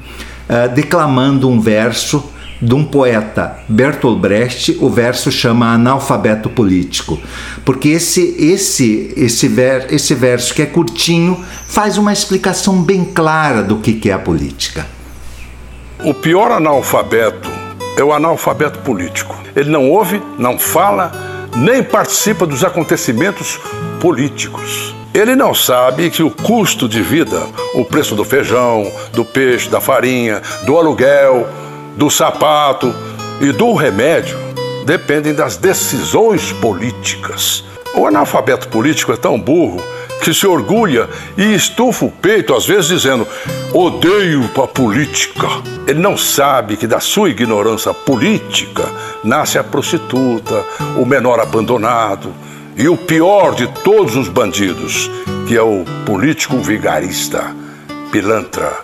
uh, 0.47 0.71
declamando 0.71 1.49
um 1.49 1.59
verso 1.59 2.23
de 2.61 2.73
um 2.73 2.83
poeta 2.83 3.59
Bertolt 3.67 4.19
Brecht, 4.19 4.77
o 4.81 4.89
verso 4.89 5.31
chama 5.31 5.73
Analfabeto 5.73 6.49
Político, 6.49 7.19
porque 7.63 7.89
esse 7.89 8.35
esse 8.37 9.13
esse, 9.15 9.47
ver, 9.47 9.87
esse 9.91 10.13
verso 10.13 10.53
que 10.53 10.61
é 10.61 10.65
curtinho 10.65 11.43
faz 11.67 11.97
uma 11.97 12.11
explicação 12.11 12.81
bem 12.81 13.05
clara 13.05 13.63
do 13.63 13.77
que, 13.77 13.93
que 13.93 14.09
é 14.09 14.13
a 14.13 14.19
política. 14.19 14.85
O 16.03 16.13
pior 16.13 16.51
analfabeto 16.51 17.49
é 17.97 18.03
o 18.03 18.13
analfabeto 18.13 18.79
político. 18.79 19.35
Ele 19.55 19.69
não 19.69 19.89
ouve, 19.89 20.21
não 20.37 20.57
fala, 20.57 21.11
nem 21.55 21.83
participa 21.83 22.45
dos 22.45 22.63
acontecimentos 22.63 23.59
políticos. 23.99 24.95
Ele 25.13 25.35
não 25.35 25.53
sabe 25.53 26.09
que 26.09 26.21
o 26.21 26.29
custo 26.29 26.87
de 26.87 27.01
vida, 27.01 27.47
o 27.73 27.83
preço 27.83 28.15
do 28.15 28.23
feijão, 28.23 28.89
do 29.11 29.25
peixe, 29.25 29.67
da 29.67 29.81
farinha, 29.81 30.41
do 30.65 30.77
aluguel, 30.77 31.47
do 31.95 32.09
sapato 32.09 32.93
e 33.41 33.51
do 33.51 33.73
remédio 33.73 34.37
dependem 34.85 35.33
das 35.33 35.57
decisões 35.57 36.51
políticas. 36.53 37.63
O 37.93 38.05
analfabeto 38.05 38.67
político 38.67 39.11
é 39.11 39.17
tão 39.17 39.39
burro 39.39 39.81
que 40.21 40.33
se 40.33 40.45
orgulha 40.45 41.07
e 41.37 41.53
estufa 41.53 42.05
o 42.05 42.11
peito, 42.11 42.53
às 42.53 42.65
vezes 42.65 42.87
dizendo: 42.87 43.27
odeio 43.73 44.49
a 44.61 44.67
política. 44.67 45.47
Ele 45.87 45.99
não 45.99 46.17
sabe 46.17 46.77
que 46.77 46.85
da 46.85 46.99
sua 46.99 47.29
ignorância 47.29 47.93
política 47.93 48.85
nasce 49.23 49.57
a 49.57 49.63
prostituta, 49.63 50.63
o 50.97 51.05
menor 51.05 51.39
abandonado 51.39 52.33
e 52.75 52.87
o 52.87 52.97
pior 52.97 53.55
de 53.55 53.67
todos 53.83 54.15
os 54.15 54.27
bandidos, 54.27 55.09
que 55.47 55.55
é 55.55 55.61
o 55.61 55.83
político 56.05 56.57
vigarista, 56.57 57.55
pilantra 58.11 58.77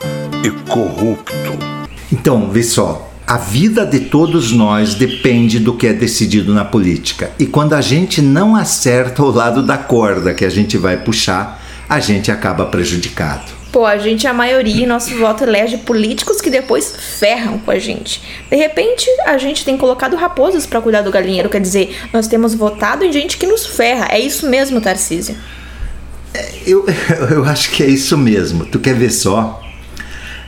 e 0.44 0.50
corrupto. 0.70 1.75
Então, 2.12 2.50
vê 2.50 2.64
só, 2.64 3.10
a 3.28 3.38
vida 3.38 3.86
de 3.86 4.02
todos 4.02 4.52
nós 4.52 4.94
depende 4.94 5.60
do 5.60 5.74
que 5.74 5.88
é 5.88 5.94
decidido 5.94 6.54
na 6.54 6.64
política. 6.64 7.32
E 7.40 7.46
quando 7.46 7.74
a 7.74 7.82
gente 7.82 8.22
não 8.22 8.56
acerta 8.56 9.24
o 9.24 9.32
lado 9.32 9.64
da 9.64 9.78
corda 9.78 10.34
que 10.34 10.46
a 10.46 10.50
gente 10.50 10.78
vai 10.78 10.98
puxar, 10.98 11.62
a 11.90 12.00
gente 12.00 12.32
acaba 12.32 12.66
prejudicado. 12.66 13.52
Pô, 13.72 13.86
a 13.86 13.98
gente, 13.98 14.26
a 14.26 14.34
maioria, 14.34 14.88
nosso 14.88 15.18
voto 15.18 15.44
elege 15.44 15.78
políticos 15.80 16.40
que 16.40 16.50
depois 16.50 16.96
ferram 17.20 17.58
com 17.60 17.72
a 17.72 17.80
gente. 17.80 18.22
De 18.50 18.56
repente, 18.56 19.06
a 19.26 19.38
gente 19.38 19.66
tem 19.66 19.76
colocado 19.76 20.16
raposas 20.16 20.66
para 20.66 20.80
cuidar 20.80 21.02
do 21.02 21.12
galinheiro. 21.12 21.50
Quer 21.50 21.60
dizer, 21.60 21.98
nós 22.14 22.28
temos 22.28 22.54
votado 22.54 23.04
em 23.04 23.12
gente 23.12 23.38
que 23.38 23.46
nos 23.46 23.66
ferra. 23.66 24.08
É 24.12 24.20
isso 24.20 24.48
mesmo, 24.48 24.80
Tarcísio? 24.80 25.36
É, 26.34 26.52
eu, 26.66 26.86
eu 27.32 27.44
acho 27.44 27.72
que 27.72 27.84
é 27.84 27.88
isso 27.88 28.18
mesmo. 28.18 28.66
Tu 28.66 28.80
quer 28.80 28.94
ver 28.94 29.12
só? 29.12 29.62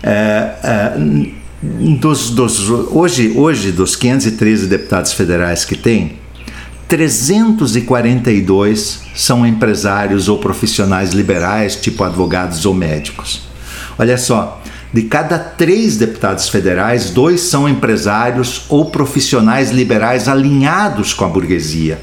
É, 0.01 0.51
é, 0.63 0.93
dos, 1.61 2.29
dos, 2.29 2.69
hoje, 2.69 3.33
hoje, 3.35 3.71
dos 3.71 3.95
513 3.95 4.67
deputados 4.67 5.13
federais 5.13 5.65
que 5.65 5.75
tem, 5.75 6.19
342 6.87 9.01
são 9.15 9.45
empresários 9.45 10.29
ou 10.29 10.37
profissionais 10.37 11.11
liberais, 11.11 11.75
tipo 11.75 12.03
advogados 12.03 12.65
ou 12.65 12.73
médicos. 12.73 13.41
Olha 13.97 14.17
só, 14.17 14.61
de 14.93 15.01
cada 15.03 15.37
três 15.37 15.97
deputados 15.97 16.47
federais, 16.47 17.09
dois 17.09 17.41
são 17.41 17.67
empresários 17.67 18.63
ou 18.69 18.89
profissionais 18.89 19.71
liberais 19.71 20.29
alinhados 20.29 21.13
com 21.13 21.25
a 21.25 21.27
burguesia. 21.27 21.99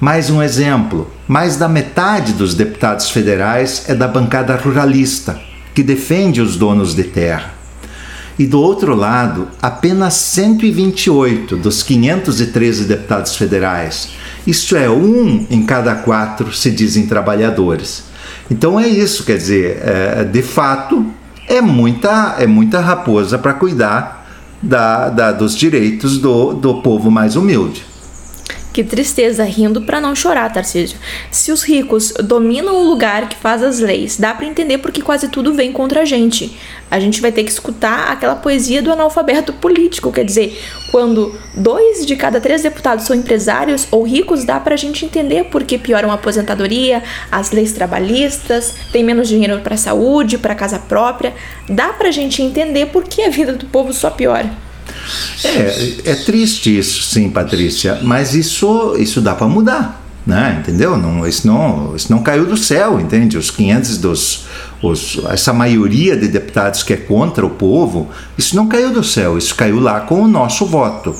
Mais 0.00 0.30
um 0.30 0.42
exemplo: 0.42 1.10
mais 1.28 1.56
da 1.56 1.68
metade 1.68 2.32
dos 2.32 2.54
deputados 2.54 3.10
federais 3.10 3.84
é 3.88 3.94
da 3.94 4.08
bancada 4.08 4.56
ruralista, 4.56 5.38
que 5.74 5.82
defende 5.82 6.40
os 6.40 6.56
donos 6.56 6.94
de 6.94 7.04
terra. 7.04 7.55
E 8.38 8.46
do 8.46 8.60
outro 8.60 8.94
lado, 8.94 9.48
apenas 9.62 10.14
128 10.14 11.56
dos 11.56 11.82
513 11.82 12.84
deputados 12.84 13.34
federais, 13.36 14.10
isto 14.46 14.76
é, 14.76 14.90
um 14.90 15.46
em 15.50 15.64
cada 15.64 15.94
quatro, 15.94 16.52
se 16.52 16.70
dizem 16.70 17.06
trabalhadores. 17.06 18.04
Então 18.50 18.78
é 18.78 18.86
isso, 18.86 19.24
quer 19.24 19.38
dizer, 19.38 19.78
é, 19.82 20.24
de 20.24 20.42
fato, 20.42 21.06
é 21.48 21.60
muita, 21.60 22.36
é 22.38 22.46
muita 22.46 22.80
raposa 22.80 23.38
para 23.38 23.54
cuidar 23.54 24.26
da, 24.62 25.08
da, 25.08 25.32
dos 25.32 25.56
direitos 25.56 26.18
do, 26.18 26.52
do 26.52 26.82
povo 26.82 27.10
mais 27.10 27.36
humilde. 27.36 27.84
Que 28.76 28.84
tristeza, 28.84 29.42
rindo 29.42 29.80
para 29.80 30.02
não 30.02 30.14
chorar, 30.14 30.52
Tarcísio. 30.52 30.98
Se 31.30 31.50
os 31.50 31.62
ricos 31.62 32.12
dominam 32.22 32.76
o 32.76 32.86
lugar 32.86 33.26
que 33.26 33.34
faz 33.34 33.62
as 33.62 33.78
leis, 33.78 34.18
dá 34.18 34.34
para 34.34 34.44
entender 34.44 34.76
porque 34.76 35.00
quase 35.00 35.28
tudo 35.28 35.54
vem 35.54 35.72
contra 35.72 36.02
a 36.02 36.04
gente. 36.04 36.54
A 36.90 37.00
gente 37.00 37.22
vai 37.22 37.32
ter 37.32 37.42
que 37.42 37.50
escutar 37.50 38.12
aquela 38.12 38.36
poesia 38.36 38.82
do 38.82 38.92
analfabeto 38.92 39.50
político, 39.54 40.12
quer 40.12 40.26
dizer, 40.26 40.62
quando 40.90 41.34
dois 41.54 42.04
de 42.04 42.16
cada 42.16 42.38
três 42.38 42.64
deputados 42.64 43.06
são 43.06 43.16
empresários 43.16 43.88
ou 43.90 44.02
ricos, 44.02 44.44
dá 44.44 44.60
para 44.60 44.74
a 44.74 44.76
gente 44.76 45.06
entender 45.06 45.44
por 45.44 45.64
que 45.64 45.78
pioram 45.78 46.10
a 46.10 46.14
aposentadoria, 46.16 47.02
as 47.32 47.52
leis 47.52 47.72
trabalhistas, 47.72 48.74
tem 48.92 49.02
menos 49.02 49.26
dinheiro 49.26 49.58
para 49.60 49.78
saúde, 49.78 50.36
para 50.36 50.54
casa 50.54 50.78
própria. 50.78 51.32
Dá 51.66 51.94
para 51.94 52.08
a 52.08 52.12
gente 52.12 52.42
entender 52.42 52.88
por 52.88 53.04
que 53.04 53.22
a 53.22 53.30
vida 53.30 53.54
do 53.54 53.64
povo 53.64 53.94
só 53.94 54.10
piora. 54.10 54.65
É, 55.44 55.94
é 56.04 56.14
triste 56.14 56.76
isso, 56.76 57.02
sim, 57.02 57.30
Patrícia, 57.30 58.00
mas 58.02 58.34
isso, 58.34 58.96
isso 58.98 59.20
dá 59.20 59.34
para 59.34 59.46
mudar. 59.46 60.02
Né? 60.26 60.58
Entendeu? 60.60 60.96
Não, 60.96 61.24
isso, 61.24 61.46
não, 61.46 61.94
isso 61.94 62.10
não 62.10 62.20
caiu 62.20 62.46
do 62.46 62.56
céu, 62.56 62.98
entende? 62.98 63.38
Os 63.38 63.50
500 63.50 63.98
dos. 63.98 64.46
Os, 64.82 65.20
essa 65.30 65.52
maioria 65.52 66.16
de 66.16 66.28
deputados 66.28 66.82
que 66.82 66.92
é 66.92 66.96
contra 66.96 67.46
o 67.46 67.50
povo, 67.50 68.10
isso 68.36 68.54
não 68.54 68.66
caiu 68.66 68.92
do 68.92 69.02
céu, 69.02 69.38
isso 69.38 69.54
caiu 69.54 69.80
lá 69.80 70.00
com 70.00 70.20
o 70.20 70.28
nosso 70.28 70.66
voto. 70.66 71.14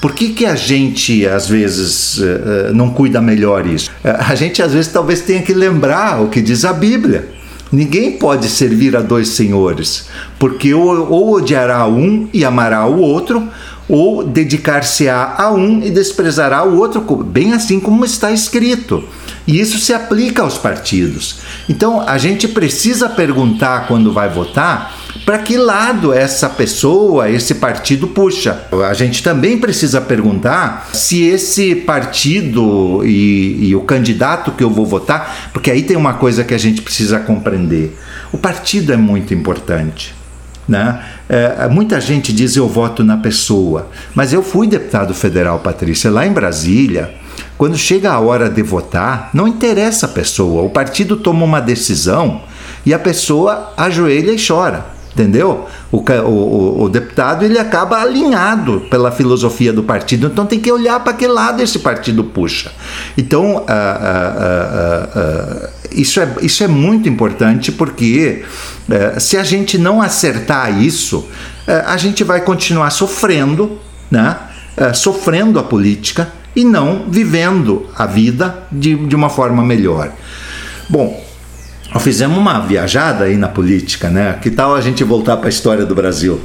Por 0.00 0.14
que, 0.14 0.28
que 0.28 0.46
a 0.46 0.54
gente, 0.54 1.26
às 1.26 1.48
vezes, 1.48 2.18
uh, 2.18 2.72
não 2.72 2.90
cuida 2.90 3.20
melhor 3.20 3.66
isso? 3.66 3.90
Uh, 4.04 4.14
a 4.28 4.34
gente, 4.34 4.62
às 4.62 4.72
vezes, 4.72 4.92
talvez 4.92 5.22
tenha 5.22 5.42
que 5.42 5.52
lembrar 5.52 6.22
o 6.22 6.28
que 6.28 6.40
diz 6.40 6.64
a 6.64 6.72
Bíblia. 6.72 7.39
Ninguém 7.72 8.12
pode 8.12 8.48
servir 8.48 8.96
a 8.96 9.00
dois 9.00 9.28
senhores, 9.28 10.08
porque 10.38 10.74
ou, 10.74 11.10
ou 11.10 11.34
odiará 11.34 11.86
um 11.86 12.28
e 12.32 12.44
amará 12.44 12.86
o 12.86 13.00
outro, 13.00 13.48
ou 13.88 14.24
dedicar-se-á 14.24 15.34
a 15.36 15.52
um 15.52 15.82
e 15.82 15.90
desprezará 15.90 16.64
o 16.64 16.78
outro, 16.78 17.00
bem 17.24 17.52
assim 17.52 17.80
como 17.80 18.04
está 18.04 18.30
escrito. 18.30 19.04
E 19.46 19.58
isso 19.58 19.78
se 19.78 19.92
aplica 19.92 20.42
aos 20.42 20.58
partidos. 20.58 21.38
Então 21.68 22.00
a 22.00 22.16
gente 22.18 22.46
precisa 22.46 23.08
perguntar 23.08 23.86
quando 23.88 24.12
vai 24.12 24.28
votar 24.28 24.99
para 25.30 25.38
que 25.38 25.56
lado 25.56 26.12
essa 26.12 26.48
pessoa, 26.48 27.30
esse 27.30 27.54
partido 27.54 28.08
puxa. 28.08 28.64
A 28.84 28.92
gente 28.94 29.22
também 29.22 29.58
precisa 29.58 30.00
perguntar 30.00 30.90
se 30.92 31.22
esse 31.22 31.76
partido 31.76 33.02
e, 33.04 33.68
e, 33.68 33.76
o 33.76 33.82
candidato 33.82 34.50
que 34.50 34.64
eu 34.64 34.68
vou 34.68 34.84
votar, 34.84 35.50
porque 35.52 35.70
aí 35.70 35.84
tem 35.84 35.96
uma 35.96 36.14
coisa 36.14 36.42
que 36.42 36.52
a 36.52 36.58
gente 36.58 36.82
precisa 36.82 37.20
compreender: 37.20 37.96
o 38.32 38.38
partido 38.38 38.92
é 38.92 38.96
muito 38.96 39.32
importante. 39.32 40.16
Né? 40.66 41.00
É, 41.28 41.68
muita 41.68 42.00
gente 42.00 42.32
diz 42.32 42.56
eu 42.56 42.66
voto 42.66 43.04
na 43.04 43.16
pessoa, 43.16 43.88
mas 44.12 44.32
eu 44.32 44.42
fui 44.42 44.66
deputado 44.66 45.14
federal, 45.14 45.60
Patrícia, 45.60 46.10
lá 46.10 46.26
em 46.26 46.32
Brasília. 46.32 47.14
Quando 47.56 47.78
chega 47.78 48.10
a 48.10 48.18
hora 48.18 48.50
de 48.50 48.62
votar, 48.62 49.30
não 49.32 49.46
interessa 49.46 50.06
a 50.06 50.08
pessoa, 50.08 50.62
o 50.62 50.70
partido 50.70 51.16
toma 51.16 51.44
uma 51.44 51.60
decisão 51.60 52.42
e 52.84 52.92
a 52.92 52.98
pessoa 52.98 53.72
ajoelha 53.76 54.32
e 54.32 54.44
chora 54.44 54.98
entendeu? 55.12 55.66
O, 55.90 55.98
o, 55.98 56.82
o, 56.84 56.88
deputado 56.88 57.44
ele 57.44 57.58
acaba 57.58 58.00
alinhado 58.00 58.82
pela 58.90 59.10
filosofia 59.10 59.72
do 59.72 59.82
partido, 59.82 60.28
então 60.28 60.46
tem 60.46 60.60
que 60.60 60.70
olhar 60.70 61.00
para 61.00 61.12
que 61.12 61.26
lado 61.26 61.62
esse 61.62 61.80
partido 61.80 62.24
puxa. 62.24 62.70
Então 63.18 63.64
ah, 63.66 63.98
ah, 64.00 65.08
ah, 65.14 65.68
isso, 65.92 66.20
é, 66.20 66.28
isso 66.42 66.62
é 66.62 66.68
muito 66.68 67.08
importante 67.08 67.72
porque 67.72 68.44
eh, 68.90 69.20
se 69.20 69.36
a 69.36 69.42
gente 69.42 69.78
não 69.78 70.02
acertar 70.02 70.82
isso, 70.82 71.28
eh, 71.66 71.84
a 71.86 71.96
gente 71.96 72.24
vai 72.24 72.40
continuar 72.40 72.90
sofrendo, 72.90 73.78
né? 74.10 74.36
Eh, 74.76 74.92
sofrendo 74.92 75.58
a 75.58 75.62
política 75.62 76.32
e 76.54 76.64
não 76.64 77.06
vivendo 77.08 77.88
a 77.96 78.06
vida 78.06 78.64
de, 78.70 78.94
de 78.94 79.14
uma 79.14 79.30
forma 79.30 79.62
melhor. 79.62 80.12
Bom, 80.88 81.22
fizemos 81.98 82.38
uma 82.38 82.60
viajada 82.60 83.24
aí 83.24 83.36
na 83.36 83.48
política, 83.48 84.08
né? 84.08 84.38
Que 84.40 84.50
tal 84.50 84.74
a 84.74 84.80
gente 84.80 85.02
voltar 85.02 85.36
para 85.38 85.46
a 85.46 85.50
história 85.50 85.84
do 85.84 85.94
Brasil? 85.94 86.40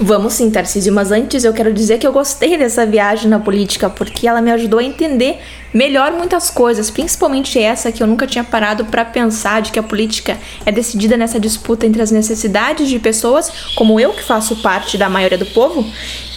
Vamos 0.00 0.34
sim, 0.34 0.48
Tarcísio, 0.48 0.92
mas 0.92 1.10
antes 1.10 1.42
eu 1.42 1.52
quero 1.52 1.72
dizer 1.72 1.98
que 1.98 2.06
eu 2.06 2.12
gostei 2.12 2.56
dessa 2.56 2.86
viagem 2.86 3.28
na 3.28 3.40
política 3.40 3.90
porque 3.90 4.28
ela 4.28 4.40
me 4.40 4.52
ajudou 4.52 4.78
a 4.78 4.84
entender 4.84 5.40
melhor 5.74 6.12
muitas 6.12 6.50
coisas, 6.50 6.88
principalmente 6.88 7.58
essa 7.58 7.90
que 7.90 8.00
eu 8.00 8.06
nunca 8.06 8.24
tinha 8.24 8.44
parado 8.44 8.84
para 8.84 9.04
pensar 9.04 9.60
de 9.60 9.72
que 9.72 9.78
a 9.78 9.82
política 9.82 10.38
é 10.64 10.70
decidida 10.70 11.16
nessa 11.16 11.40
disputa 11.40 11.84
entre 11.84 12.00
as 12.00 12.12
necessidades 12.12 12.88
de 12.88 13.00
pessoas, 13.00 13.50
como 13.74 13.98
eu 13.98 14.12
que 14.12 14.22
faço 14.22 14.54
parte 14.56 14.96
da 14.96 15.08
maioria 15.08 15.36
do 15.38 15.46
povo, 15.46 15.84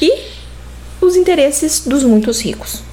e 0.01 0.11
os 0.99 1.15
interesses 1.15 1.81
dos 1.85 2.03
muitos 2.03 2.41
ricos. 2.41 2.90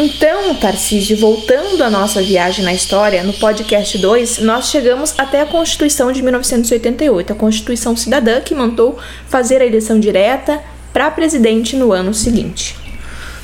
Então, 0.00 0.54
Tarcísio, 0.54 1.16
voltando 1.16 1.82
à 1.82 1.90
nossa 1.90 2.22
viagem 2.22 2.64
na 2.64 2.72
história, 2.72 3.24
no 3.24 3.32
podcast 3.32 3.98
2, 3.98 4.38
nós 4.38 4.70
chegamos 4.70 5.12
até 5.18 5.40
a 5.40 5.46
Constituição 5.46 6.12
de 6.12 6.22
1988, 6.22 7.32
a 7.32 7.34
Constituição 7.34 7.96
Cidadã 7.96 8.40
que 8.40 8.54
mandou 8.54 8.96
fazer 9.28 9.60
a 9.60 9.66
eleição 9.66 9.98
direta 9.98 10.60
para 10.92 11.10
presidente 11.10 11.74
no 11.74 11.90
ano 11.90 12.14
seguinte. 12.14 12.76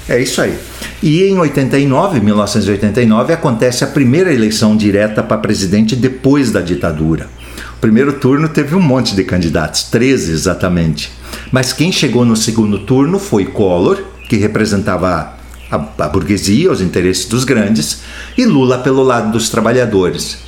É 0.09 0.23
isso 0.23 0.41
aí. 0.41 0.57
E 1.03 1.25
em 1.25 1.37
89, 1.37 2.21
1989, 2.21 3.33
acontece 3.33 3.83
a 3.83 3.89
primeira 3.89 4.33
eleição 4.33 4.77
direta 4.77 5.25
para 5.25 5.39
presidente 5.39 5.97
depois 5.97 6.53
da 6.53 6.61
ditadura. 6.61 7.29
O 7.77 7.81
primeiro 7.81 8.13
turno 8.13 8.49
teve 8.49 8.77
um 8.77 8.81
monte 8.81 9.17
de 9.17 9.25
candidatos, 9.25 9.83
13 9.91 10.31
exatamente. 10.31 11.11
Mas 11.51 11.73
quem 11.73 11.91
chegou 11.91 12.25
no 12.25 12.37
segundo 12.37 12.79
turno 12.79 13.19
foi 13.19 13.45
Collor, 13.45 14.05
que 14.29 14.37
representava 14.37 15.34
a, 15.75 16.05
a 16.05 16.09
burguesia, 16.09 16.71
os 16.71 16.81
interesses 16.81 17.27
dos 17.27 17.45
grandes, 17.45 18.01
e 18.37 18.45
Lula 18.45 18.79
pelo 18.79 19.03
lado 19.03 19.33
dos 19.33 19.49
trabalhadores. 19.49 20.39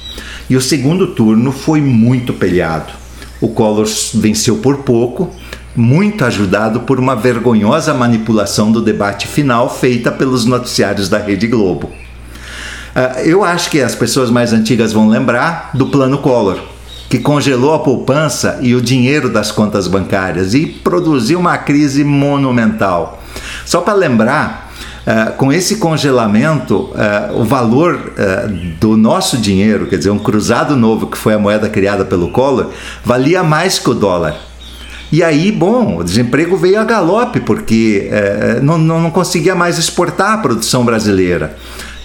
E 0.49 0.57
o 0.57 0.61
segundo 0.61 1.09
turno 1.09 1.51
foi 1.53 1.81
muito 1.81 2.33
peleado. 2.33 2.93
O 3.41 3.49
Collor 3.49 3.87
venceu 4.15 4.57
por 4.57 4.79
pouco, 4.79 5.31
muito 5.75 6.25
ajudado 6.25 6.81
por 6.81 6.99
uma 6.99 7.15
vergonhosa 7.15 7.93
manipulação 7.93 8.73
do 8.73 8.81
debate 8.81 9.27
final 9.27 9.69
feita 9.69 10.11
pelos 10.11 10.47
noticiários 10.47 11.09
da 11.09 11.19
Rede 11.19 11.47
Globo. 11.47 11.91
Uh, 12.97 13.21
eu 13.25 13.45
acho 13.45 13.69
que 13.69 13.83
as 13.83 13.95
pessoas 13.95 14.31
mais 14.31 14.55
antigas 14.55 14.93
vão 14.93 15.09
lembrar 15.09 15.71
do 15.75 15.87
Plano 15.89 16.17
Collor, 16.19 16.59
que 17.11 17.19
congelou 17.19 17.75
a 17.75 17.79
poupança 17.79 18.59
e 18.63 18.75
o 18.75 18.81
dinheiro 18.81 19.29
das 19.29 19.53
contas 19.53 19.87
bancárias 19.87 20.55
e 20.55 20.67
produziu 20.67 21.39
uma 21.39 21.59
crise 21.59 22.03
monumental. 22.03 23.23
Só 23.67 23.83
para 23.83 23.93
lembrar, 23.93 24.66
uh, 25.07 25.33
com 25.37 25.53
esse 25.53 25.77
congelamento, 25.77 26.91
uh, 26.91 27.41
o 27.41 27.45
valor 27.45 27.95
uh, 27.95 28.49
do 28.81 28.97
nosso 28.97 29.39
dinheiro, 29.39 29.87
quer 29.87 29.99
dizer, 29.99 30.11
um 30.11 30.19
cruzado 30.19 30.77
novo 30.77 31.07
que 31.07 31.17
foi 31.17 31.35
a 31.35 31.39
moeda 31.39 31.69
criada 31.69 32.05
pelo 32.05 32.31
Collor, 32.31 32.71
valia 33.05 33.43
mais 33.43 33.79
que 33.79 33.91
o 33.91 33.95
dólar. 33.95 34.37
E 35.13 35.23
aí, 35.23 35.53
bom, 35.53 35.99
o 35.99 36.05
desemprego 36.05 36.57
veio 36.57 36.81
a 36.81 36.85
galope, 36.85 37.39
porque 37.39 38.11
não, 38.61 38.77
não 38.77 39.09
conseguia 39.09 39.55
mais 39.55 39.79
exportar 39.79 40.33
a 40.33 40.39
produção 40.39 40.85
brasileira. 40.85 41.57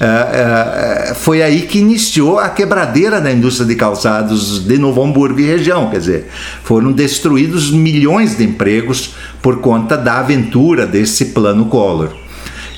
Uh, 0.01 1.11
uh, 1.11 1.15
foi 1.15 1.43
aí 1.43 1.61
que 1.61 1.77
iniciou 1.77 2.39
a 2.39 2.49
quebradeira 2.49 3.21
da 3.21 3.31
indústria 3.31 3.67
de 3.67 3.75
calçados 3.75 4.65
de 4.65 4.79
Novo 4.79 5.03
Hamburgo 5.03 5.39
e 5.39 5.45
região. 5.45 5.91
Quer 5.91 5.99
dizer, 5.99 6.27
foram 6.63 6.91
destruídos 6.91 7.69
milhões 7.69 8.35
de 8.35 8.43
empregos 8.43 9.13
por 9.43 9.61
conta 9.61 9.95
da 9.95 10.17
aventura 10.17 10.87
desse 10.87 11.25
plano 11.25 11.65
Collor. 11.65 12.20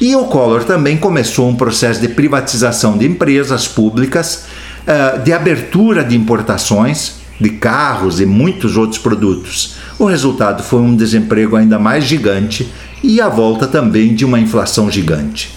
E 0.04 0.18
o 0.18 0.26
Collor 0.26 0.66
também 0.66 0.98
começou 0.98 1.48
um 1.48 1.56
processo 1.56 2.02
de 2.02 2.10
privatização 2.10 2.98
de 2.98 3.08
empresas 3.08 3.70
públicas, 3.70 4.48
uh, 4.86 5.24
de 5.24 5.32
abertura 5.32 6.04
de 6.04 6.14
importações 6.14 7.22
de 7.40 7.52
carros 7.52 8.20
e 8.20 8.26
muitos 8.26 8.76
outros 8.76 9.00
produtos. 9.00 9.78
O 9.98 10.04
resultado 10.04 10.62
foi 10.62 10.82
um 10.82 10.94
desemprego 10.94 11.56
ainda 11.56 11.80
mais 11.80 12.04
gigante 12.04 12.70
e 13.02 13.22
a 13.22 13.30
volta 13.30 13.66
também 13.66 14.14
de 14.14 14.26
uma 14.26 14.42
inflação 14.42 14.92
gigante. 14.92 15.56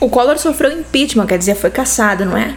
O 0.00 0.08
Collor 0.08 0.38
sofreu 0.38 0.72
impeachment, 0.72 1.26
quer 1.26 1.36
dizer, 1.36 1.54
foi 1.54 1.68
caçado, 1.68 2.24
não 2.24 2.34
é? 2.34 2.54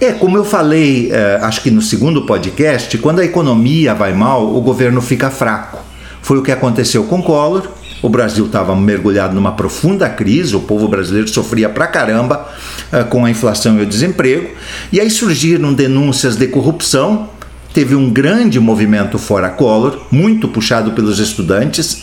É, 0.00 0.12
como 0.12 0.36
eu 0.36 0.44
falei, 0.44 1.10
eh, 1.10 1.40
acho 1.42 1.62
que 1.62 1.70
no 1.70 1.82
segundo 1.82 2.26
podcast, 2.26 2.96
quando 2.98 3.18
a 3.18 3.24
economia 3.24 3.92
vai 3.92 4.12
mal, 4.12 4.54
o 4.54 4.60
governo 4.60 5.02
fica 5.02 5.30
fraco. 5.30 5.80
Foi 6.22 6.38
o 6.38 6.42
que 6.42 6.52
aconteceu 6.52 7.02
com 7.04 7.20
Collor. 7.20 7.68
O 8.02 8.08
Brasil 8.08 8.46
estava 8.46 8.74
mergulhado 8.76 9.34
numa 9.34 9.52
profunda 9.52 10.08
crise, 10.08 10.54
o 10.54 10.60
povo 10.60 10.86
brasileiro 10.86 11.28
sofria 11.28 11.68
pra 11.68 11.86
caramba 11.86 12.46
eh, 12.92 13.02
com 13.04 13.24
a 13.24 13.30
inflação 13.30 13.78
e 13.78 13.82
o 13.82 13.86
desemprego. 13.86 14.50
E 14.92 15.00
aí 15.00 15.10
surgiram 15.10 15.72
denúncias 15.72 16.36
de 16.36 16.46
corrupção. 16.46 17.30
Teve 17.72 17.94
um 17.94 18.10
grande 18.10 18.58
movimento 18.60 19.18
fora 19.18 19.50
Collor, 19.50 20.00
muito 20.10 20.48
puxado 20.48 20.92
pelos 20.92 21.18
estudantes. 21.18 22.02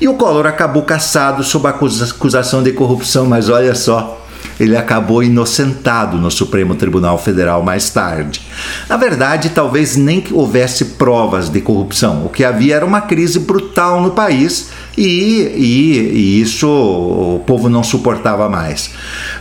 E 0.00 0.08
o 0.08 0.14
Collor 0.14 0.46
acabou 0.46 0.82
caçado 0.82 1.42
sob 1.44 1.66
a 1.66 1.70
acusação 1.70 2.62
de 2.62 2.72
corrupção, 2.72 3.26
mas 3.26 3.48
olha 3.48 3.74
só, 3.74 4.20
ele 4.58 4.76
acabou 4.76 5.22
inocentado 5.22 6.16
no 6.16 6.30
Supremo 6.30 6.74
Tribunal 6.74 7.18
Federal 7.18 7.62
mais 7.62 7.90
tarde. 7.90 8.40
Na 8.88 8.96
verdade, 8.96 9.50
talvez 9.50 9.96
nem 9.96 10.24
houvesse 10.30 10.84
provas 10.84 11.48
de 11.48 11.60
corrupção. 11.60 12.24
O 12.24 12.28
que 12.28 12.44
havia 12.44 12.76
era 12.76 12.86
uma 12.86 13.00
crise 13.00 13.38
brutal 13.38 14.00
no 14.00 14.10
país 14.10 14.70
e, 14.96 15.52
e, 15.56 15.98
e 15.98 16.40
isso 16.40 16.68
o 16.68 17.42
povo 17.46 17.68
não 17.68 17.82
suportava 17.82 18.48
mais. 18.48 18.90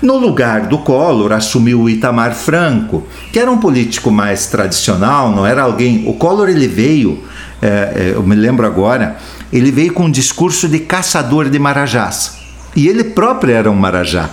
No 0.01 0.17
lugar 0.17 0.67
do 0.67 0.79
Collor 0.79 1.31
assumiu 1.31 1.81
o 1.81 1.89
Itamar 1.89 2.33
Franco, 2.33 3.05
que 3.31 3.39
era 3.39 3.51
um 3.51 3.57
político 3.57 4.11
mais 4.11 4.47
tradicional, 4.47 5.31
não 5.31 5.45
era 5.45 5.63
alguém. 5.63 6.03
O 6.07 6.13
Collor 6.13 6.49
ele 6.49 6.67
veio, 6.67 7.23
é, 7.61 7.67
é, 7.67 8.11
eu 8.15 8.23
me 8.23 8.35
lembro 8.35 8.65
agora, 8.65 9.17
ele 9.51 9.71
veio 9.71 9.93
com 9.93 10.05
um 10.05 10.11
discurso 10.11 10.67
de 10.67 10.79
caçador 10.79 11.49
de 11.49 11.59
marajás. 11.59 12.37
E 12.75 12.87
ele 12.87 13.03
próprio 13.03 13.53
era 13.53 13.69
um 13.69 13.75
marajá. 13.75 14.29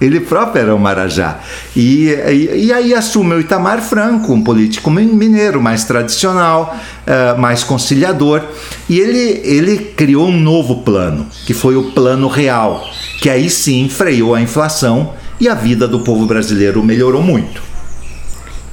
Ele 0.00 0.20
próprio 0.20 0.62
era 0.62 0.74
um 0.74 0.78
marajá. 0.78 1.40
E, 1.76 2.08
e, 2.08 2.66
e, 2.66 2.72
aí 2.72 2.94
assume 2.94 3.34
o 3.34 3.40
Itamar 3.40 3.82
Franco, 3.82 4.32
um 4.32 4.42
político 4.42 4.90
mineiro 4.90 5.60
mais 5.60 5.84
tradicional, 5.84 6.76
uh, 7.06 7.38
mais 7.38 7.62
conciliador. 7.62 8.42
E 8.88 8.98
ele, 8.98 9.40
ele 9.44 9.78
criou 9.78 10.28
um 10.28 10.40
novo 10.40 10.76
plano, 10.82 11.26
que 11.44 11.52
foi 11.52 11.76
o 11.76 11.92
Plano 11.92 12.28
Real, 12.28 12.88
que 13.20 13.28
aí 13.28 13.50
sim 13.50 13.88
freou 13.88 14.34
a 14.34 14.40
inflação 14.40 15.12
e 15.38 15.48
a 15.48 15.54
vida 15.54 15.86
do 15.86 16.00
povo 16.00 16.26
brasileiro 16.26 16.82
melhorou 16.82 17.22
muito. 17.22 17.69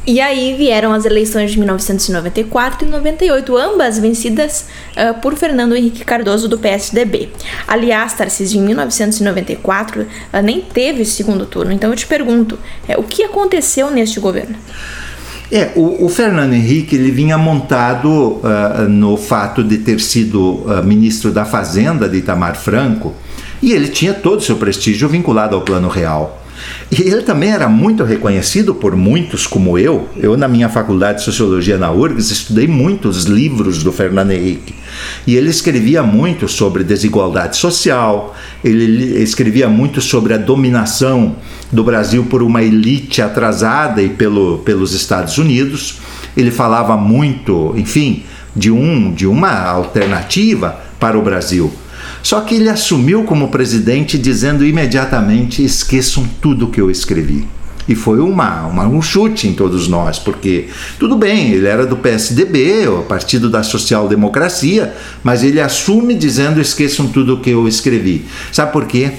E 0.08 0.22
aí 0.22 0.56
vieram 0.58 0.93
as 0.93 1.04
eleições 1.04 1.52
de 1.52 1.58
1994 1.60 2.88
e 2.88 2.89
98, 2.89 3.58
ambas 3.58 4.00
vencidas 4.00 4.67
uh, 4.96 5.20
por 5.20 5.36
Fernando 5.36 5.76
Henrique 5.76 6.06
Cardoso 6.06 6.48
do 6.48 6.58
PSDB. 6.58 7.28
Aliás, 7.67 8.13
Tarcísio, 8.13 8.62
em 8.62 8.63
1994 8.67 10.04
uh, 10.04 10.08
nem 10.41 10.62
teve 10.62 11.04
segundo 11.04 11.46
turno. 11.46 11.74
Então 11.74 11.89
eu 11.89 11.96
te 11.98 12.08
pergunto, 12.08 12.56
uh, 12.56 12.98
o 12.98 13.04
que 13.04 13.22
aconteceu 13.22 13.91
neste 13.91 14.17
governo? 14.17 14.56
É, 15.52 15.72
o, 15.76 16.06
o, 16.06 16.10
Fernando 16.10 16.54
Henrique 16.54 16.96
ele 16.96 17.12
vinha 17.12 17.38
montado 17.38 18.08
uh, 18.08 18.88
no 18.88 19.17
fato 19.17 19.62
de 19.62 19.78
ter 19.78 20.00
sido 20.00 20.41
uh, 20.41 20.84
ministro 20.86 21.32
da 21.32 21.43
Fazenda 21.43 22.08
de 22.08 22.17
Itamar 22.17 22.56
Franco 22.56 23.13
e 23.62 23.74
ele 23.74 23.89
tinha 23.89 24.13
todo 24.13 24.39
o 24.39 24.41
seu 24.41 24.56
prestígio 24.56 25.10
vinculado 25.10 25.54
ao 25.54 25.62
Plano 25.63 25.89
Real. 25.89 26.46
E 26.89 27.01
ele 27.01 27.21
também 27.21 27.51
era 27.51 27.67
muito 27.67 28.03
reconhecido 28.03 28.73
por 28.73 28.95
muitos 28.95 29.45
como 29.45 29.77
eu. 29.77 30.08
Eu, 30.15 30.38
na 30.38 30.47
minha 30.47 30.69
faculdade 30.69 31.19
de 31.19 31.25
Sociologia 31.25 31.77
na 31.77 31.91
URGS, 31.91 32.32
estudei 32.32 32.67
muitos 32.67 33.25
livros 33.25 33.84
do 33.84 33.91
Fernando 33.91 34.32
Henrique. 34.32 34.73
E 35.25 35.36
ele 35.36 35.49
escrevia 35.49 36.01
muito 36.01 36.47
sobre 36.47 36.84
desigualdade 36.84 37.58
social, 37.58 38.36
ele 38.63 39.21
escrevia 39.21 39.67
muito 39.67 39.99
sobre 40.01 40.34
a 40.34 40.38
dominação 40.38 41.36
do 41.71 41.84
Brasil 41.84 42.25
por 42.25 42.41
uma 42.41 42.63
elite 42.63 43.21
atrasada 43.21 44.01
e 44.01 44.10
pelo, 44.10 44.60
pelos 44.60 44.93
Estados 44.93 45.38
Unidos. 45.38 45.99
Ele 46.36 46.51
falava 46.51 46.95
muito, 46.95 47.73
enfim, 47.75 48.23
de, 48.56 48.71
um, 48.71 49.13
de 49.13 49.27
uma 49.27 49.51
alternativa 49.65 50.80
para 50.99 51.17
o 51.17 51.21
Brasil. 51.21 51.71
Só 52.28 52.42
que 52.42 52.56
ele 52.56 52.68
assumiu 52.68 53.24
como 53.24 53.48
presidente 53.48 54.18
dizendo 54.18 54.66
imediatamente: 54.66 55.63
esqueçam 55.63 56.28
tudo 56.42 56.68
que 56.68 56.82
eu 56.82 56.92
escrevi. 56.92 57.48
E 57.88 57.96
foi 57.96 58.20
uma, 58.20 58.66
uma, 58.66 58.86
um 58.86 59.02
chute 59.02 59.48
em 59.48 59.54
todos 59.54 59.88
nós, 59.88 60.20
porque 60.20 60.68
tudo 61.00 61.16
bem, 61.16 61.52
ele 61.52 61.68
era 61.68 61.86
do 61.86 61.96
PSDB, 61.96 62.86
o 62.90 63.04
Partido 63.04 63.50
da 63.50 63.63
Social 63.63 64.10
Democracia, 64.10 64.94
mas 65.24 65.42
ele 65.42 65.62
assume 65.62 66.13
dizendo: 66.13 66.60
esqueçam 66.60 67.08
tudo 67.08 67.36
o 67.36 67.40
que 67.40 67.52
eu 67.52 67.66
escrevi. 67.66 68.26
Sabe 68.52 68.74
por 68.74 68.88
quê? 68.88 69.13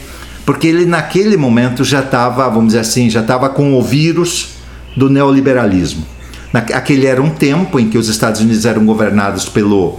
Porque 0.44 0.66
ele 0.66 0.84
naquele 0.84 1.38
momento 1.38 1.84
já 1.84 2.00
estava, 2.00 2.46
vamos 2.50 2.74
dizer 2.74 2.80
assim, 2.80 3.08
já 3.08 3.22
estava 3.22 3.48
com 3.48 3.72
o 3.72 3.82
vírus 3.82 4.50
do 4.94 5.08
neoliberalismo. 5.08 6.04
Aquele 6.52 7.06
era 7.06 7.22
um 7.22 7.30
tempo 7.30 7.80
em 7.80 7.88
que 7.88 7.96
os 7.96 8.10
Estados 8.10 8.42
Unidos 8.42 8.66
eram 8.66 8.84
governados 8.84 9.48
pelo 9.48 9.98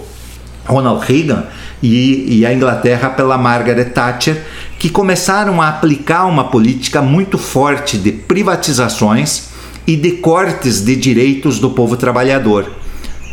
Ronald 0.64 1.04
Reagan 1.04 1.44
e, 1.82 2.38
e 2.38 2.46
a 2.46 2.52
Inglaterra 2.52 3.10
pela 3.10 3.38
Margaret 3.38 3.86
Thatcher, 3.86 4.42
que 4.78 4.88
começaram 4.88 5.60
a 5.60 5.68
aplicar 5.68 6.26
uma 6.26 6.44
política 6.44 7.00
muito 7.00 7.38
forte 7.38 7.96
de 7.98 8.12
privatizações 8.12 9.50
e 9.86 9.96
de 9.96 10.12
cortes 10.12 10.84
de 10.84 10.94
direitos 10.96 11.58
do 11.58 11.70
povo 11.70 11.96
trabalhador. 11.96 12.70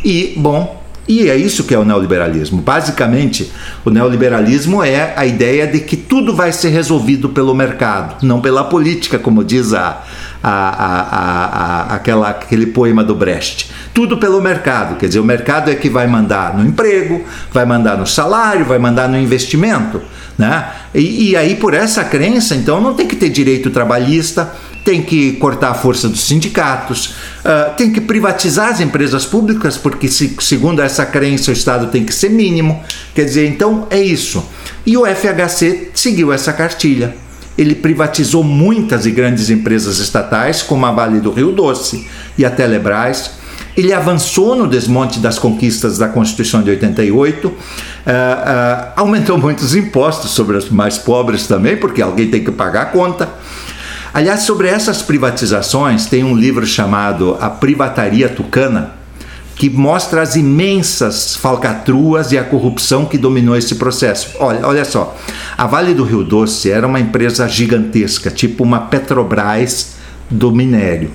E, 0.04 0.34
bom, 0.36 0.77
e 1.08 1.30
é 1.30 1.36
isso 1.36 1.64
que 1.64 1.74
é 1.74 1.78
o 1.78 1.84
neoliberalismo. 1.84 2.60
Basicamente, 2.60 3.50
o 3.82 3.88
neoliberalismo 3.88 4.84
é 4.84 5.14
a 5.16 5.24
ideia 5.24 5.66
de 5.66 5.80
que 5.80 5.96
tudo 5.96 6.36
vai 6.36 6.52
ser 6.52 6.68
resolvido 6.68 7.30
pelo 7.30 7.54
mercado, 7.54 8.16
não 8.22 8.42
pela 8.42 8.64
política, 8.64 9.18
como 9.18 9.42
diz 9.42 9.72
a, 9.72 10.02
a, 10.42 10.50
a, 10.50 11.94
aquela, 11.94 12.28
aquele 12.28 12.66
poema 12.66 13.02
do 13.02 13.14
Brecht. 13.14 13.70
Tudo 13.94 14.18
pelo 14.18 14.40
mercado, 14.40 14.96
quer 14.96 15.06
dizer, 15.06 15.20
o 15.20 15.24
mercado 15.24 15.70
é 15.70 15.74
que 15.74 15.88
vai 15.88 16.06
mandar 16.06 16.54
no 16.54 16.64
emprego, 16.64 17.24
vai 17.50 17.64
mandar 17.64 17.96
no 17.96 18.06
salário, 18.06 18.66
vai 18.66 18.78
mandar 18.78 19.08
no 19.08 19.16
investimento. 19.16 20.02
Né? 20.36 20.68
E, 20.94 21.30
e 21.30 21.36
aí, 21.36 21.56
por 21.56 21.72
essa 21.72 22.04
crença, 22.04 22.54
então, 22.54 22.80
não 22.80 22.92
tem 22.92 23.08
que 23.08 23.16
ter 23.16 23.30
direito 23.30 23.70
trabalhista, 23.70 24.52
tem 24.84 25.02
que 25.02 25.32
cortar 25.32 25.70
a 25.70 25.74
força 25.74 26.08
dos 26.08 26.24
sindicatos, 26.24 27.14
uh, 27.44 27.74
tem 27.76 27.92
que 27.92 28.00
privatizar 28.00 28.68
as 28.68 28.80
empresas 28.80 29.24
públicas, 29.24 29.76
porque, 29.76 30.08
se, 30.08 30.36
segundo 30.40 30.80
essa 30.80 31.04
crença, 31.06 31.50
o 31.50 31.54
Estado 31.54 31.88
tem 31.88 32.04
que 32.04 32.14
ser 32.14 32.30
mínimo. 32.30 32.82
Quer 33.14 33.24
dizer, 33.24 33.46
então 33.48 33.86
é 33.90 34.00
isso. 34.00 34.44
E 34.84 34.96
o 34.96 35.04
FHC 35.04 35.90
seguiu 35.94 36.32
essa 36.32 36.52
cartilha 36.52 37.14
ele 37.58 37.74
privatizou 37.74 38.44
muitas 38.44 39.04
e 39.04 39.10
grandes 39.10 39.50
empresas 39.50 39.98
estatais, 39.98 40.62
como 40.62 40.86
a 40.86 40.92
Vale 40.92 41.18
do 41.18 41.32
Rio 41.32 41.50
Doce 41.50 42.06
e 42.38 42.44
a 42.44 42.50
Telebrás. 42.50 43.32
Ele 43.76 43.92
avançou 43.92 44.54
no 44.54 44.68
desmonte 44.68 45.18
das 45.18 45.40
conquistas 45.40 45.98
da 45.98 46.06
Constituição 46.08 46.62
de 46.62 46.70
88, 46.70 47.48
uh, 47.48 47.52
uh, 47.52 48.92
aumentou 48.94 49.36
muitos 49.42 49.74
impostos 49.74 50.30
sobre 50.30 50.56
os 50.56 50.70
mais 50.70 50.98
pobres 50.98 51.48
também, 51.48 51.76
porque 51.76 52.00
alguém 52.00 52.30
tem 52.30 52.44
que 52.44 52.52
pagar 52.52 52.82
a 52.82 52.86
conta. 52.86 53.28
Aliás, 54.12 54.42
sobre 54.42 54.68
essas 54.68 55.02
privatizações, 55.02 56.06
tem 56.06 56.24
um 56.24 56.36
livro 56.36 56.66
chamado 56.66 57.36
A 57.40 57.50
Privataria 57.50 58.28
Tucana, 58.28 58.92
que 59.54 59.68
mostra 59.68 60.22
as 60.22 60.36
imensas 60.36 61.34
falcatruas 61.36 62.32
e 62.32 62.38
a 62.38 62.44
corrupção 62.44 63.04
que 63.04 63.18
dominou 63.18 63.56
esse 63.56 63.74
processo. 63.74 64.30
Olha, 64.38 64.66
olha 64.66 64.84
só, 64.84 65.16
a 65.56 65.66
Vale 65.66 65.94
do 65.94 66.04
Rio 66.04 66.22
Doce 66.22 66.70
era 66.70 66.86
uma 66.86 67.00
empresa 67.00 67.48
gigantesca, 67.48 68.30
tipo 68.30 68.62
uma 68.62 68.80
Petrobras 68.82 69.96
do 70.30 70.52
minério. 70.52 71.10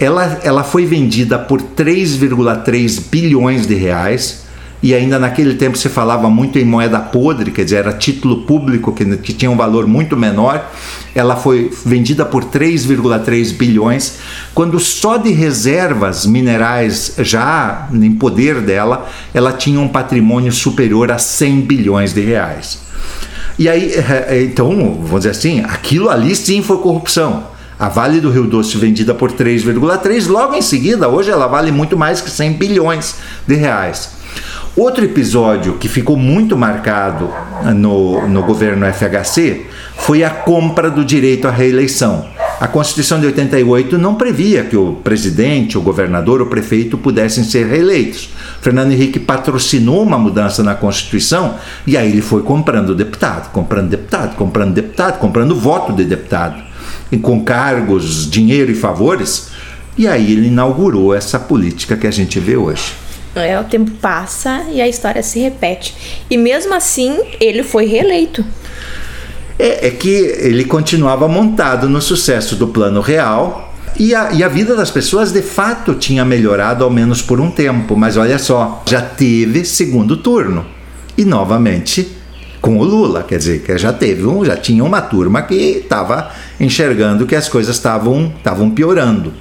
Ela, 0.00 0.40
ela 0.42 0.64
foi 0.64 0.84
vendida 0.84 1.38
por 1.38 1.62
3,3 1.62 3.02
bilhões 3.10 3.66
de 3.66 3.74
reais 3.74 4.49
e 4.82 4.94
ainda 4.94 5.18
naquele 5.18 5.54
tempo 5.54 5.76
se 5.76 5.88
falava 5.88 6.30
muito 6.30 6.58
em 6.58 6.64
moeda 6.64 6.98
podre, 6.98 7.50
quer 7.50 7.64
dizer, 7.64 7.76
era 7.76 7.92
título 7.92 8.42
público 8.42 8.92
que, 8.92 9.04
que 9.18 9.32
tinha 9.32 9.50
um 9.50 9.56
valor 9.56 9.86
muito 9.86 10.16
menor. 10.16 10.70
Ela 11.14 11.36
foi 11.36 11.70
vendida 11.84 12.24
por 12.24 12.44
3,3 12.44 13.56
bilhões, 13.56 14.18
quando 14.54 14.78
só 14.80 15.16
de 15.16 15.30
reservas 15.30 16.24
minerais 16.24 17.14
já 17.18 17.88
em 17.92 18.12
poder 18.12 18.60
dela, 18.60 19.08
ela 19.34 19.52
tinha 19.52 19.80
um 19.80 19.88
patrimônio 19.88 20.52
superior 20.52 21.10
a 21.10 21.18
100 21.18 21.60
bilhões 21.62 22.12
de 22.12 22.20
reais. 22.20 22.78
E 23.58 23.68
aí, 23.68 23.92
eh, 23.92 24.26
eh, 24.28 24.42
então, 24.44 24.70
vamos 25.02 25.18
dizer 25.18 25.30
assim, 25.30 25.60
aquilo 25.60 26.08
ali 26.08 26.34
sim 26.34 26.62
foi 26.62 26.78
corrupção. 26.78 27.44
A 27.78 27.88
Vale 27.88 28.20
do 28.20 28.30
Rio 28.30 28.46
Doce 28.46 28.76
vendida 28.76 29.14
por 29.14 29.32
3,3, 29.32 30.28
logo 30.28 30.54
em 30.54 30.62
seguida, 30.62 31.08
hoje 31.08 31.30
ela 31.30 31.46
vale 31.46 31.72
muito 31.72 31.96
mais 31.96 32.20
que 32.20 32.30
100 32.30 32.52
bilhões 32.54 33.16
de 33.46 33.54
reais. 33.54 34.19
Outro 34.76 35.04
episódio 35.04 35.74
que 35.74 35.88
ficou 35.88 36.16
muito 36.16 36.56
marcado 36.56 37.28
no, 37.74 38.28
no 38.28 38.42
governo 38.42 38.86
FHC 38.86 39.66
foi 39.96 40.22
a 40.22 40.30
compra 40.30 40.88
do 40.88 41.04
direito 41.04 41.48
à 41.48 41.50
reeleição. 41.50 42.28
A 42.60 42.68
Constituição 42.68 43.18
de 43.18 43.26
88 43.26 43.98
não 43.98 44.14
previa 44.14 44.62
que 44.62 44.76
o 44.76 44.92
presidente, 45.02 45.76
o 45.76 45.80
governador, 45.80 46.40
o 46.40 46.46
prefeito 46.46 46.96
pudessem 46.96 47.42
ser 47.42 47.66
reeleitos. 47.66 48.30
Fernando 48.60 48.92
Henrique 48.92 49.18
patrocinou 49.18 50.02
uma 50.02 50.18
mudança 50.18 50.62
na 50.62 50.74
Constituição 50.74 51.56
e 51.84 51.96
aí 51.96 52.08
ele 52.08 52.22
foi 52.22 52.42
comprando 52.42 52.94
deputado, 52.94 53.50
comprando 53.50 53.88
deputado, 53.88 54.36
comprando 54.36 54.74
deputado, 54.74 55.18
comprando 55.18 55.56
voto 55.56 55.92
de 55.92 56.04
deputado, 56.04 56.62
e 57.10 57.18
com 57.18 57.42
cargos, 57.42 58.30
dinheiro 58.30 58.70
e 58.70 58.74
favores. 58.74 59.48
E 59.98 60.06
aí 60.06 60.30
ele 60.30 60.46
inaugurou 60.46 61.12
essa 61.12 61.40
política 61.40 61.96
que 61.96 62.06
a 62.06 62.12
gente 62.12 62.38
vê 62.38 62.56
hoje. 62.56 62.92
É, 63.34 63.58
o 63.60 63.64
tempo 63.64 63.90
passa 63.92 64.64
e 64.72 64.80
a 64.80 64.88
história 64.88 65.22
se 65.22 65.38
repete. 65.38 66.22
E 66.28 66.36
mesmo 66.36 66.74
assim, 66.74 67.18
ele 67.40 67.62
foi 67.62 67.86
reeleito. 67.86 68.44
É, 69.58 69.88
é 69.88 69.90
que 69.90 70.08
ele 70.08 70.64
continuava 70.64 71.28
montado 71.28 71.88
no 71.88 72.00
sucesso 72.00 72.56
do 72.56 72.68
plano 72.68 73.00
real 73.00 73.72
e 73.98 74.14
a, 74.14 74.32
e 74.32 74.42
a, 74.42 74.48
vida 74.48 74.74
das 74.74 74.90
pessoas 74.90 75.32
de 75.32 75.42
fato 75.42 75.94
tinha 75.94 76.24
melhorado, 76.24 76.82
ao 76.82 76.90
menos 76.90 77.20
por 77.20 77.40
um 77.40 77.50
tempo. 77.50 77.96
Mas 77.96 78.16
olha 78.16 78.38
só, 78.38 78.82
já 78.86 79.02
teve 79.02 79.64
segundo 79.64 80.16
turno. 80.16 80.66
E 81.16 81.24
novamente 81.24 82.19
com 82.60 82.78
o 82.78 82.84
Lula, 82.84 83.22
quer 83.22 83.38
dizer, 83.38 83.62
que 83.62 83.76
já 83.78 83.92
teve 83.92 84.26
um, 84.26 84.44
já 84.44 84.56
tinha 84.56 84.84
uma 84.84 85.00
turma 85.00 85.42
que 85.42 85.54
estava 85.54 86.30
enxergando 86.58 87.26
que 87.26 87.34
as 87.34 87.48
coisas 87.48 87.76
estavam 87.76 88.32
estavam 88.36 88.70
piorando. 88.70 89.32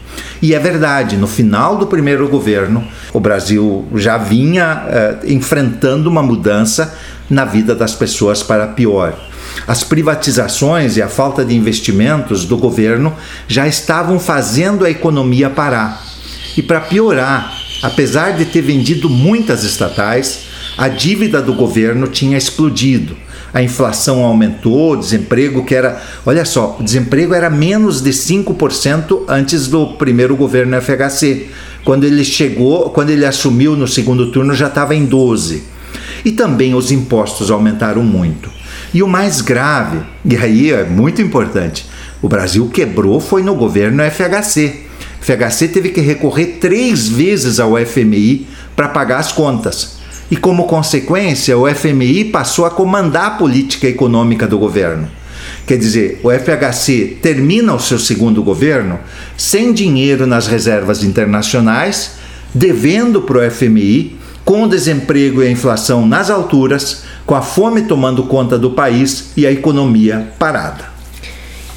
E 0.42 0.54
é 0.54 0.60
verdade, 0.60 1.18
no 1.18 1.28
final 1.28 1.78
do 1.78 1.88
primeiro 1.88 2.28
governo, 2.30 2.84
o 3.12 3.20
Brasil 3.20 3.86
já 3.96 4.18
vinha 4.18 4.84
uh, 5.24 5.32
enfrentando 5.32 6.10
uma 6.10 6.24
mudança 6.24 6.96
na 7.30 7.44
vida 7.44 7.76
das 7.76 7.94
pessoas 7.94 8.42
para 8.42 8.68
pior. 8.68 9.14
As 9.68 9.84
privatizações 9.84 10.96
e 10.96 11.02
a 11.02 11.08
falta 11.08 11.44
de 11.44 11.56
investimentos 11.56 12.46
do 12.46 12.58
governo 12.58 13.14
já 13.48 13.68
estavam 13.68 14.20
fazendo 14.20 14.86
a 14.86 14.90
economia 14.90 15.50
parar. 15.50 16.02
E 16.56 16.62
para 16.62 16.80
piorar, 16.80 17.54
apesar 17.84 18.32
de 18.32 18.46
ter 18.46 18.62
vendido 18.62 19.10
muitas 19.10 19.64
estatais, 19.64 20.49
a 20.80 20.88
dívida 20.88 21.42
do 21.42 21.54
governo 21.54 22.08
tinha 22.08 22.38
explodido. 22.38 23.18
A 23.54 23.62
inflação 23.62 24.24
aumentou, 24.24 24.94
o 24.94 24.96
desemprego 24.96 25.66
que 25.66 25.76
era, 25.76 26.02
olha 26.26 26.46
só, 26.46 26.78
o 26.80 26.84
desemprego 26.84 27.34
era 27.34 27.50
menos 27.50 28.00
de 28.00 28.12
5% 28.12 29.24
antes 29.28 29.68
do 29.68 29.88
primeiro 29.96 30.38
governo 30.38 30.82
FHC. 30.82 31.48
Quando 31.84 32.06
ele 32.06 32.24
chegou, 32.24 32.92
quando 32.92 33.10
ele 33.10 33.26
assumiu 33.26 33.76
no 33.76 33.90
segundo 33.90 34.32
turno 34.32 34.56
já 34.56 34.68
estava 34.68 34.96
em 34.96 35.04
12. 35.04 35.64
E 36.24 36.32
também 36.32 36.74
os 36.74 36.94
impostos 36.94 37.52
aumentaram 37.52 38.02
muito. 38.02 38.50
E 38.94 39.04
o 39.04 39.08
mais 39.08 39.42
grave, 39.42 40.00
e 40.24 40.38
aí 40.38 40.72
é 40.72 40.86
muito 40.86 41.22
importante, 41.22 41.86
o 42.22 42.30
Brasil 42.30 42.70
quebrou 42.70 43.20
foi 43.20 43.44
no 43.44 43.54
governo 43.54 44.02
FHC. 44.10 44.86
FHC 45.20 45.68
teve 45.68 45.90
que 45.90 46.00
recorrer 46.00 46.58
três 46.62 47.10
vezes 47.10 47.60
ao 47.60 47.76
FMI 47.76 48.48
para 48.78 48.88
pagar 48.88 49.20
as 49.20 49.34
contas 49.34 49.99
e, 50.32 50.38
como 50.38 50.68
consequência, 50.68 51.58
o 51.58 51.68
FMI 51.68 52.26
passou 52.26 52.66
a 52.66 52.70
comandar 52.70 53.26
a 53.26 53.32
política 53.32 53.88
econômica 53.88 54.48
do 54.48 54.60
governo. 54.60 55.10
Quer 55.66 55.78
dizer, 55.78 56.20
o 56.24 56.30
FHC 56.32 57.18
termina 57.22 57.74
o 57.74 57.80
seu 57.80 58.00
segundo 58.00 58.44
governo 58.44 59.00
sem 59.38 59.74
dinheiro 59.74 60.28
nas 60.28 60.48
reservas 60.48 61.04
internacionais, 61.04 62.14
devendo 62.54 63.22
para 63.22 63.40
o 63.40 63.52
FMI, 63.52 64.18
com 64.44 64.64
o 64.64 64.68
desemprego 64.68 65.44
e 65.44 65.48
a 65.48 65.52
inflação 65.52 66.08
nas 66.08 66.30
alturas, 66.30 67.04
com 67.26 67.36
a 67.36 67.42
fome 67.42 67.84
tomando 67.84 68.24
conta 68.24 68.58
do 68.58 68.72
país 68.72 69.32
e 69.38 69.46
a 69.46 69.52
economia 69.52 70.34
parada. 70.40 70.99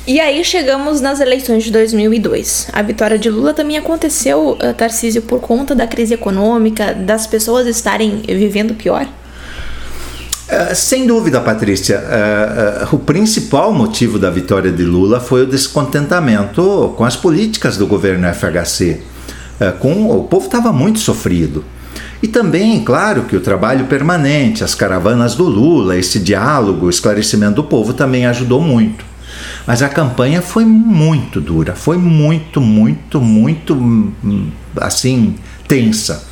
E 0.04 0.18
aí 0.18 0.44
chegamos 0.44 1.00
nas 1.00 1.20
eleições 1.20 1.62
de 1.62 1.70
2002. 1.70 2.68
A 2.72 2.82
vitória 2.82 3.16
de 3.16 3.30
Lula 3.30 3.54
também 3.54 3.76
aconteceu, 3.76 4.58
uh, 4.60 4.74
Tarcísio, 4.74 5.22
por 5.22 5.40
conta 5.40 5.76
da 5.76 5.86
crise 5.86 6.14
econômica, 6.14 6.92
das 6.92 7.24
pessoas 7.24 7.68
estarem 7.68 8.20
vivendo 8.26 8.74
pior? 8.74 9.06
Uh, 9.06 10.74
sem 10.74 11.06
dúvida, 11.06 11.40
Patrícia. 11.40 12.00
Uh, 12.00 12.96
o 12.96 12.98
principal 12.98 13.72
motivo 13.72 14.18
da 14.18 14.28
vitória 14.28 14.72
de 14.72 14.82
Lula 14.82 15.20
foi 15.20 15.42
o 15.42 15.46
descontentamento 15.46 16.92
com 16.96 17.04
as 17.04 17.14
políticas 17.14 17.76
do 17.76 17.86
governo 17.86 18.26
FHC. 18.34 19.00
com, 19.78 20.10
o 20.10 20.24
povo 20.24 20.46
estava 20.46 20.72
muito 20.72 20.98
sofrido. 20.98 21.64
E 22.20 22.26
também, 22.26 22.82
claro, 22.82 23.22
que 23.22 23.36
o 23.36 23.40
trabalho 23.40 23.84
permanente, 23.84 24.64
as 24.64 24.74
caravanas 24.74 25.36
do 25.36 25.44
Lula, 25.44 25.96
esse 25.96 26.18
diálogo, 26.18 26.86
o 26.86 26.90
esclarecimento 26.90 27.54
do 27.54 27.64
povo 27.64 27.94
também 27.94 28.26
ajudou 28.26 28.60
muito. 28.60 29.11
Mas 29.66 29.82
a 29.82 29.88
campanha 29.88 30.42
foi 30.42 30.64
muito 30.64 31.40
dura, 31.40 31.74
foi 31.74 31.96
muito, 31.96 32.60
muito, 32.60 33.20
muito 33.20 33.76
assim 34.76 35.34
tensa. 35.68 36.24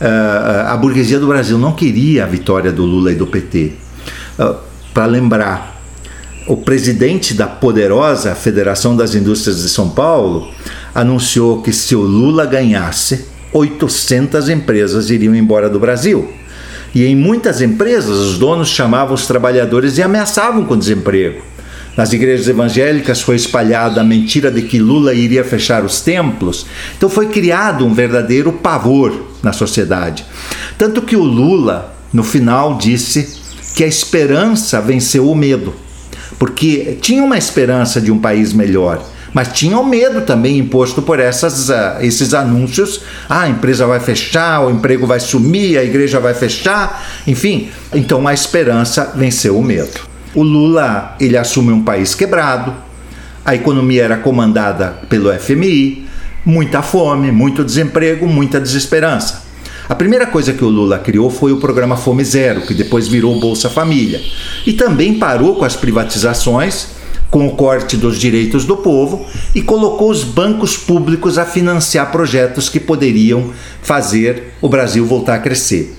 Uh, 0.00 0.66
a 0.66 0.76
burguesia 0.76 1.20
do 1.20 1.26
Brasil 1.26 1.56
não 1.56 1.72
queria 1.72 2.24
a 2.24 2.26
vitória 2.26 2.72
do 2.72 2.84
Lula 2.84 3.12
e 3.12 3.14
do 3.14 3.26
PT. 3.26 3.72
Uh, 4.38 4.42
ah, 4.42 4.56
Para 4.92 5.06
lembrar, 5.06 5.80
o 6.46 6.56
presidente 6.56 7.32
da 7.32 7.46
poderosa 7.46 8.34
Federação 8.34 8.96
das 8.96 9.14
Indústrias 9.14 9.62
de 9.62 9.68
São 9.68 9.88
Paulo 9.88 10.50
anunciou 10.94 11.62
que 11.62 11.72
se 11.72 11.94
o 11.94 12.02
Lula 12.02 12.44
ganhasse, 12.44 13.26
800 13.52 14.48
empresas 14.48 15.10
iriam 15.10 15.34
embora 15.34 15.70
do 15.70 15.78
Brasil. 15.78 16.30
E 16.94 17.04
em 17.04 17.16
muitas 17.16 17.60
empresas, 17.60 18.18
os 18.18 18.38
donos 18.38 18.68
chamavam 18.68 19.14
os 19.14 19.26
trabalhadores 19.26 19.96
e 19.96 20.02
ameaçavam 20.02 20.64
com 20.64 20.76
desemprego. 20.76 21.53
Nas 21.96 22.12
igrejas 22.12 22.48
evangélicas 22.48 23.20
foi 23.20 23.36
espalhada 23.36 24.00
a 24.00 24.04
mentira 24.04 24.50
de 24.50 24.62
que 24.62 24.80
Lula 24.80 25.14
iria 25.14 25.44
fechar 25.44 25.84
os 25.84 26.00
templos. 26.00 26.66
Então 26.96 27.08
foi 27.08 27.28
criado 27.28 27.86
um 27.86 27.94
verdadeiro 27.94 28.52
pavor 28.52 29.28
na 29.42 29.52
sociedade. 29.52 30.24
Tanto 30.76 31.02
que 31.02 31.14
o 31.14 31.22
Lula, 31.22 31.94
no 32.12 32.24
final, 32.24 32.76
disse 32.78 33.40
que 33.76 33.84
a 33.84 33.86
esperança 33.86 34.80
venceu 34.80 35.30
o 35.30 35.36
medo. 35.36 35.74
Porque 36.38 36.98
tinha 37.00 37.22
uma 37.22 37.38
esperança 37.38 38.00
de 38.00 38.10
um 38.10 38.18
país 38.18 38.52
melhor, 38.52 39.00
mas 39.32 39.48
tinha 39.52 39.78
o 39.78 39.86
medo 39.86 40.22
também 40.22 40.58
imposto 40.58 41.00
por 41.00 41.20
essas, 41.20 41.68
uh, 41.68 42.00
esses 42.00 42.34
anúncios. 42.34 43.02
Ah, 43.28 43.42
a 43.42 43.48
empresa 43.48 43.86
vai 43.86 44.00
fechar, 44.00 44.60
o 44.60 44.70
emprego 44.70 45.06
vai 45.06 45.20
sumir, 45.20 45.78
a 45.78 45.84
igreja 45.84 46.18
vai 46.18 46.34
fechar, 46.34 47.04
enfim. 47.26 47.68
Então 47.92 48.26
a 48.26 48.34
esperança 48.34 49.12
venceu 49.14 49.56
o 49.56 49.62
medo. 49.62 50.13
O 50.34 50.42
Lula 50.42 51.16
ele 51.20 51.36
assume 51.36 51.72
um 51.72 51.82
país 51.82 52.14
quebrado, 52.14 52.74
a 53.44 53.54
economia 53.54 54.04
era 54.04 54.16
comandada 54.16 54.98
pelo 55.08 55.32
FMI, 55.32 56.06
muita 56.44 56.82
fome, 56.82 57.30
muito 57.30 57.64
desemprego, 57.64 58.26
muita 58.26 58.60
desesperança. 58.60 59.44
A 59.88 59.94
primeira 59.94 60.26
coisa 60.26 60.52
que 60.52 60.64
o 60.64 60.68
Lula 60.68 60.98
criou 60.98 61.30
foi 61.30 61.52
o 61.52 61.58
programa 61.58 61.96
Fome 61.96 62.24
Zero, 62.24 62.62
que 62.62 62.72
depois 62.72 63.06
virou 63.06 63.38
Bolsa 63.38 63.68
Família. 63.68 64.20
E 64.66 64.72
também 64.72 65.18
parou 65.18 65.56
com 65.56 65.64
as 65.64 65.76
privatizações, 65.76 66.88
com 67.30 67.46
o 67.46 67.56
corte 67.56 67.96
dos 67.96 68.18
direitos 68.18 68.64
do 68.64 68.76
povo 68.76 69.26
e 69.54 69.60
colocou 69.60 70.08
os 70.08 70.24
bancos 70.24 70.76
públicos 70.76 71.36
a 71.36 71.44
financiar 71.44 72.10
projetos 72.12 72.68
que 72.68 72.80
poderiam 72.80 73.52
fazer 73.82 74.54
o 74.62 74.68
Brasil 74.68 75.04
voltar 75.04 75.34
a 75.34 75.38
crescer. 75.38 75.94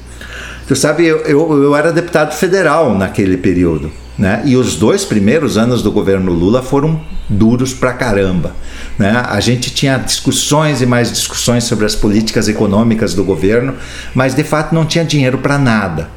Tu 0.68 0.76
sabe, 0.76 1.06
eu, 1.06 1.18
eu, 1.20 1.64
eu 1.64 1.76
era 1.76 1.92
deputado 1.92 2.34
federal 2.34 2.98
naquele 2.98 3.38
período. 3.38 3.92
Né? 4.18 4.42
E 4.46 4.56
os 4.56 4.76
dois 4.76 5.04
primeiros 5.04 5.58
anos 5.58 5.84
do 5.84 5.92
governo 5.92 6.32
Lula 6.32 6.64
foram 6.64 7.02
duros 7.28 7.74
pra 7.74 7.94
caramba. 7.94 8.56
Né? 8.98 9.24
A 9.28 9.40
gente 9.42 9.72
tinha 9.72 9.98
discussões 9.98 10.82
e 10.82 10.86
mais 10.86 11.12
discussões 11.12 11.66
sobre 11.66 11.86
as 11.86 11.96
políticas 11.96 12.48
econômicas 12.48 13.14
do 13.14 13.24
governo, 13.24 13.76
mas 14.14 14.34
de 14.34 14.44
fato 14.44 14.74
não 14.74 14.86
tinha 14.86 15.04
dinheiro 15.04 15.40
para 15.40 15.58
nada. 15.58 16.10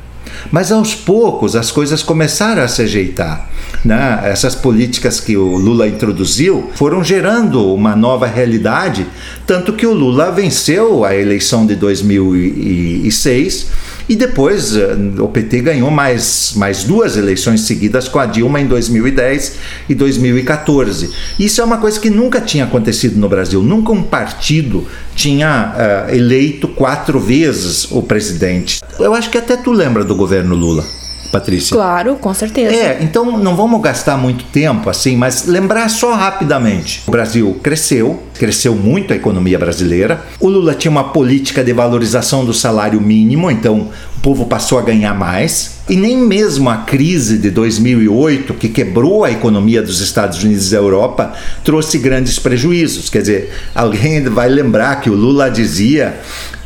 Mas 0.52 0.70
aos 0.70 0.94
poucos 0.94 1.56
as 1.56 1.72
coisas 1.72 2.02
começaram 2.02 2.62
a 2.62 2.68
se 2.68 2.82
ajeitar. 2.82 3.50
Né? 3.84 4.20
Essas 4.24 4.54
políticas 4.54 5.18
que 5.18 5.36
o 5.36 5.56
Lula 5.56 5.88
introduziu 5.88 6.70
foram 6.74 7.02
gerando 7.02 7.74
uma 7.74 7.96
nova 7.96 8.26
realidade, 8.26 9.06
tanto 9.46 9.72
que 9.72 9.86
o 9.86 9.92
Lula 9.92 10.30
venceu 10.30 11.04
a 11.04 11.14
eleição 11.14 11.66
de 11.66 11.74
2006 11.74 13.87
e 14.08 14.16
depois 14.16 14.74
eh, 14.74 14.96
o 15.18 15.28
PT 15.28 15.60
ganhou 15.60 15.90
mais, 15.90 16.52
mais 16.56 16.84
duas 16.84 17.16
eleições 17.16 17.62
seguidas 17.62 18.08
com 18.08 18.18
a 18.18 18.26
Dilma 18.26 18.60
em 18.60 18.66
2010 18.66 19.56
e 19.88 19.94
2014. 19.94 21.10
Isso 21.38 21.60
é 21.60 21.64
uma 21.64 21.78
coisa 21.78 22.00
que 22.00 22.08
nunca 22.08 22.40
tinha 22.40 22.64
acontecido 22.64 23.18
no 23.18 23.28
Brasil. 23.28 23.62
Nunca 23.62 23.92
um 23.92 24.02
partido 24.02 24.86
tinha 25.14 25.74
uh, 26.08 26.14
eleito 26.14 26.68
quatro 26.68 27.20
vezes 27.20 27.90
o 27.90 28.02
presidente. 28.02 28.80
Eu 28.98 29.14
acho 29.14 29.30
que 29.30 29.38
até 29.38 29.56
tu 29.56 29.72
lembra 29.72 30.04
do 30.04 30.14
governo 30.14 30.54
Lula. 30.54 30.84
Patrícia? 31.30 31.74
Claro, 31.74 32.16
com 32.16 32.32
certeza. 32.32 32.74
É, 32.74 32.98
então 33.00 33.38
não 33.38 33.54
vamos 33.54 33.80
gastar 33.82 34.16
muito 34.16 34.44
tempo 34.46 34.88
assim, 34.88 35.16
mas 35.16 35.46
lembrar 35.46 35.88
só 35.88 36.14
rapidamente. 36.14 37.02
O 37.06 37.10
Brasil 37.10 37.58
cresceu, 37.62 38.22
cresceu 38.34 38.74
muito 38.74 39.12
a 39.12 39.16
economia 39.16 39.58
brasileira. 39.58 40.22
O 40.40 40.48
Lula 40.48 40.74
tinha 40.74 40.90
uma 40.90 41.04
política 41.04 41.62
de 41.62 41.72
valorização 41.72 42.44
do 42.44 42.54
salário 42.54 43.00
mínimo, 43.00 43.50
então 43.50 43.88
o 44.16 44.20
povo 44.20 44.46
passou 44.46 44.78
a 44.78 44.82
ganhar 44.82 45.14
mais. 45.14 45.78
E 45.88 45.96
nem 45.96 46.16
mesmo 46.16 46.68
a 46.68 46.78
crise 46.78 47.38
de 47.38 47.50
2008, 47.50 48.54
que 48.54 48.68
quebrou 48.68 49.24
a 49.24 49.30
economia 49.30 49.80
dos 49.80 50.00
Estados 50.00 50.42
Unidos 50.42 50.68
e 50.68 50.70
da 50.72 50.78
Europa, 50.78 51.32
trouxe 51.64 51.98
grandes 51.98 52.38
prejuízos. 52.38 53.08
Quer 53.08 53.20
dizer, 53.20 53.52
alguém 53.74 54.22
vai 54.24 54.48
lembrar 54.48 55.00
que 55.00 55.08
o 55.08 55.14
Lula 55.14 55.50
dizia 55.50 56.18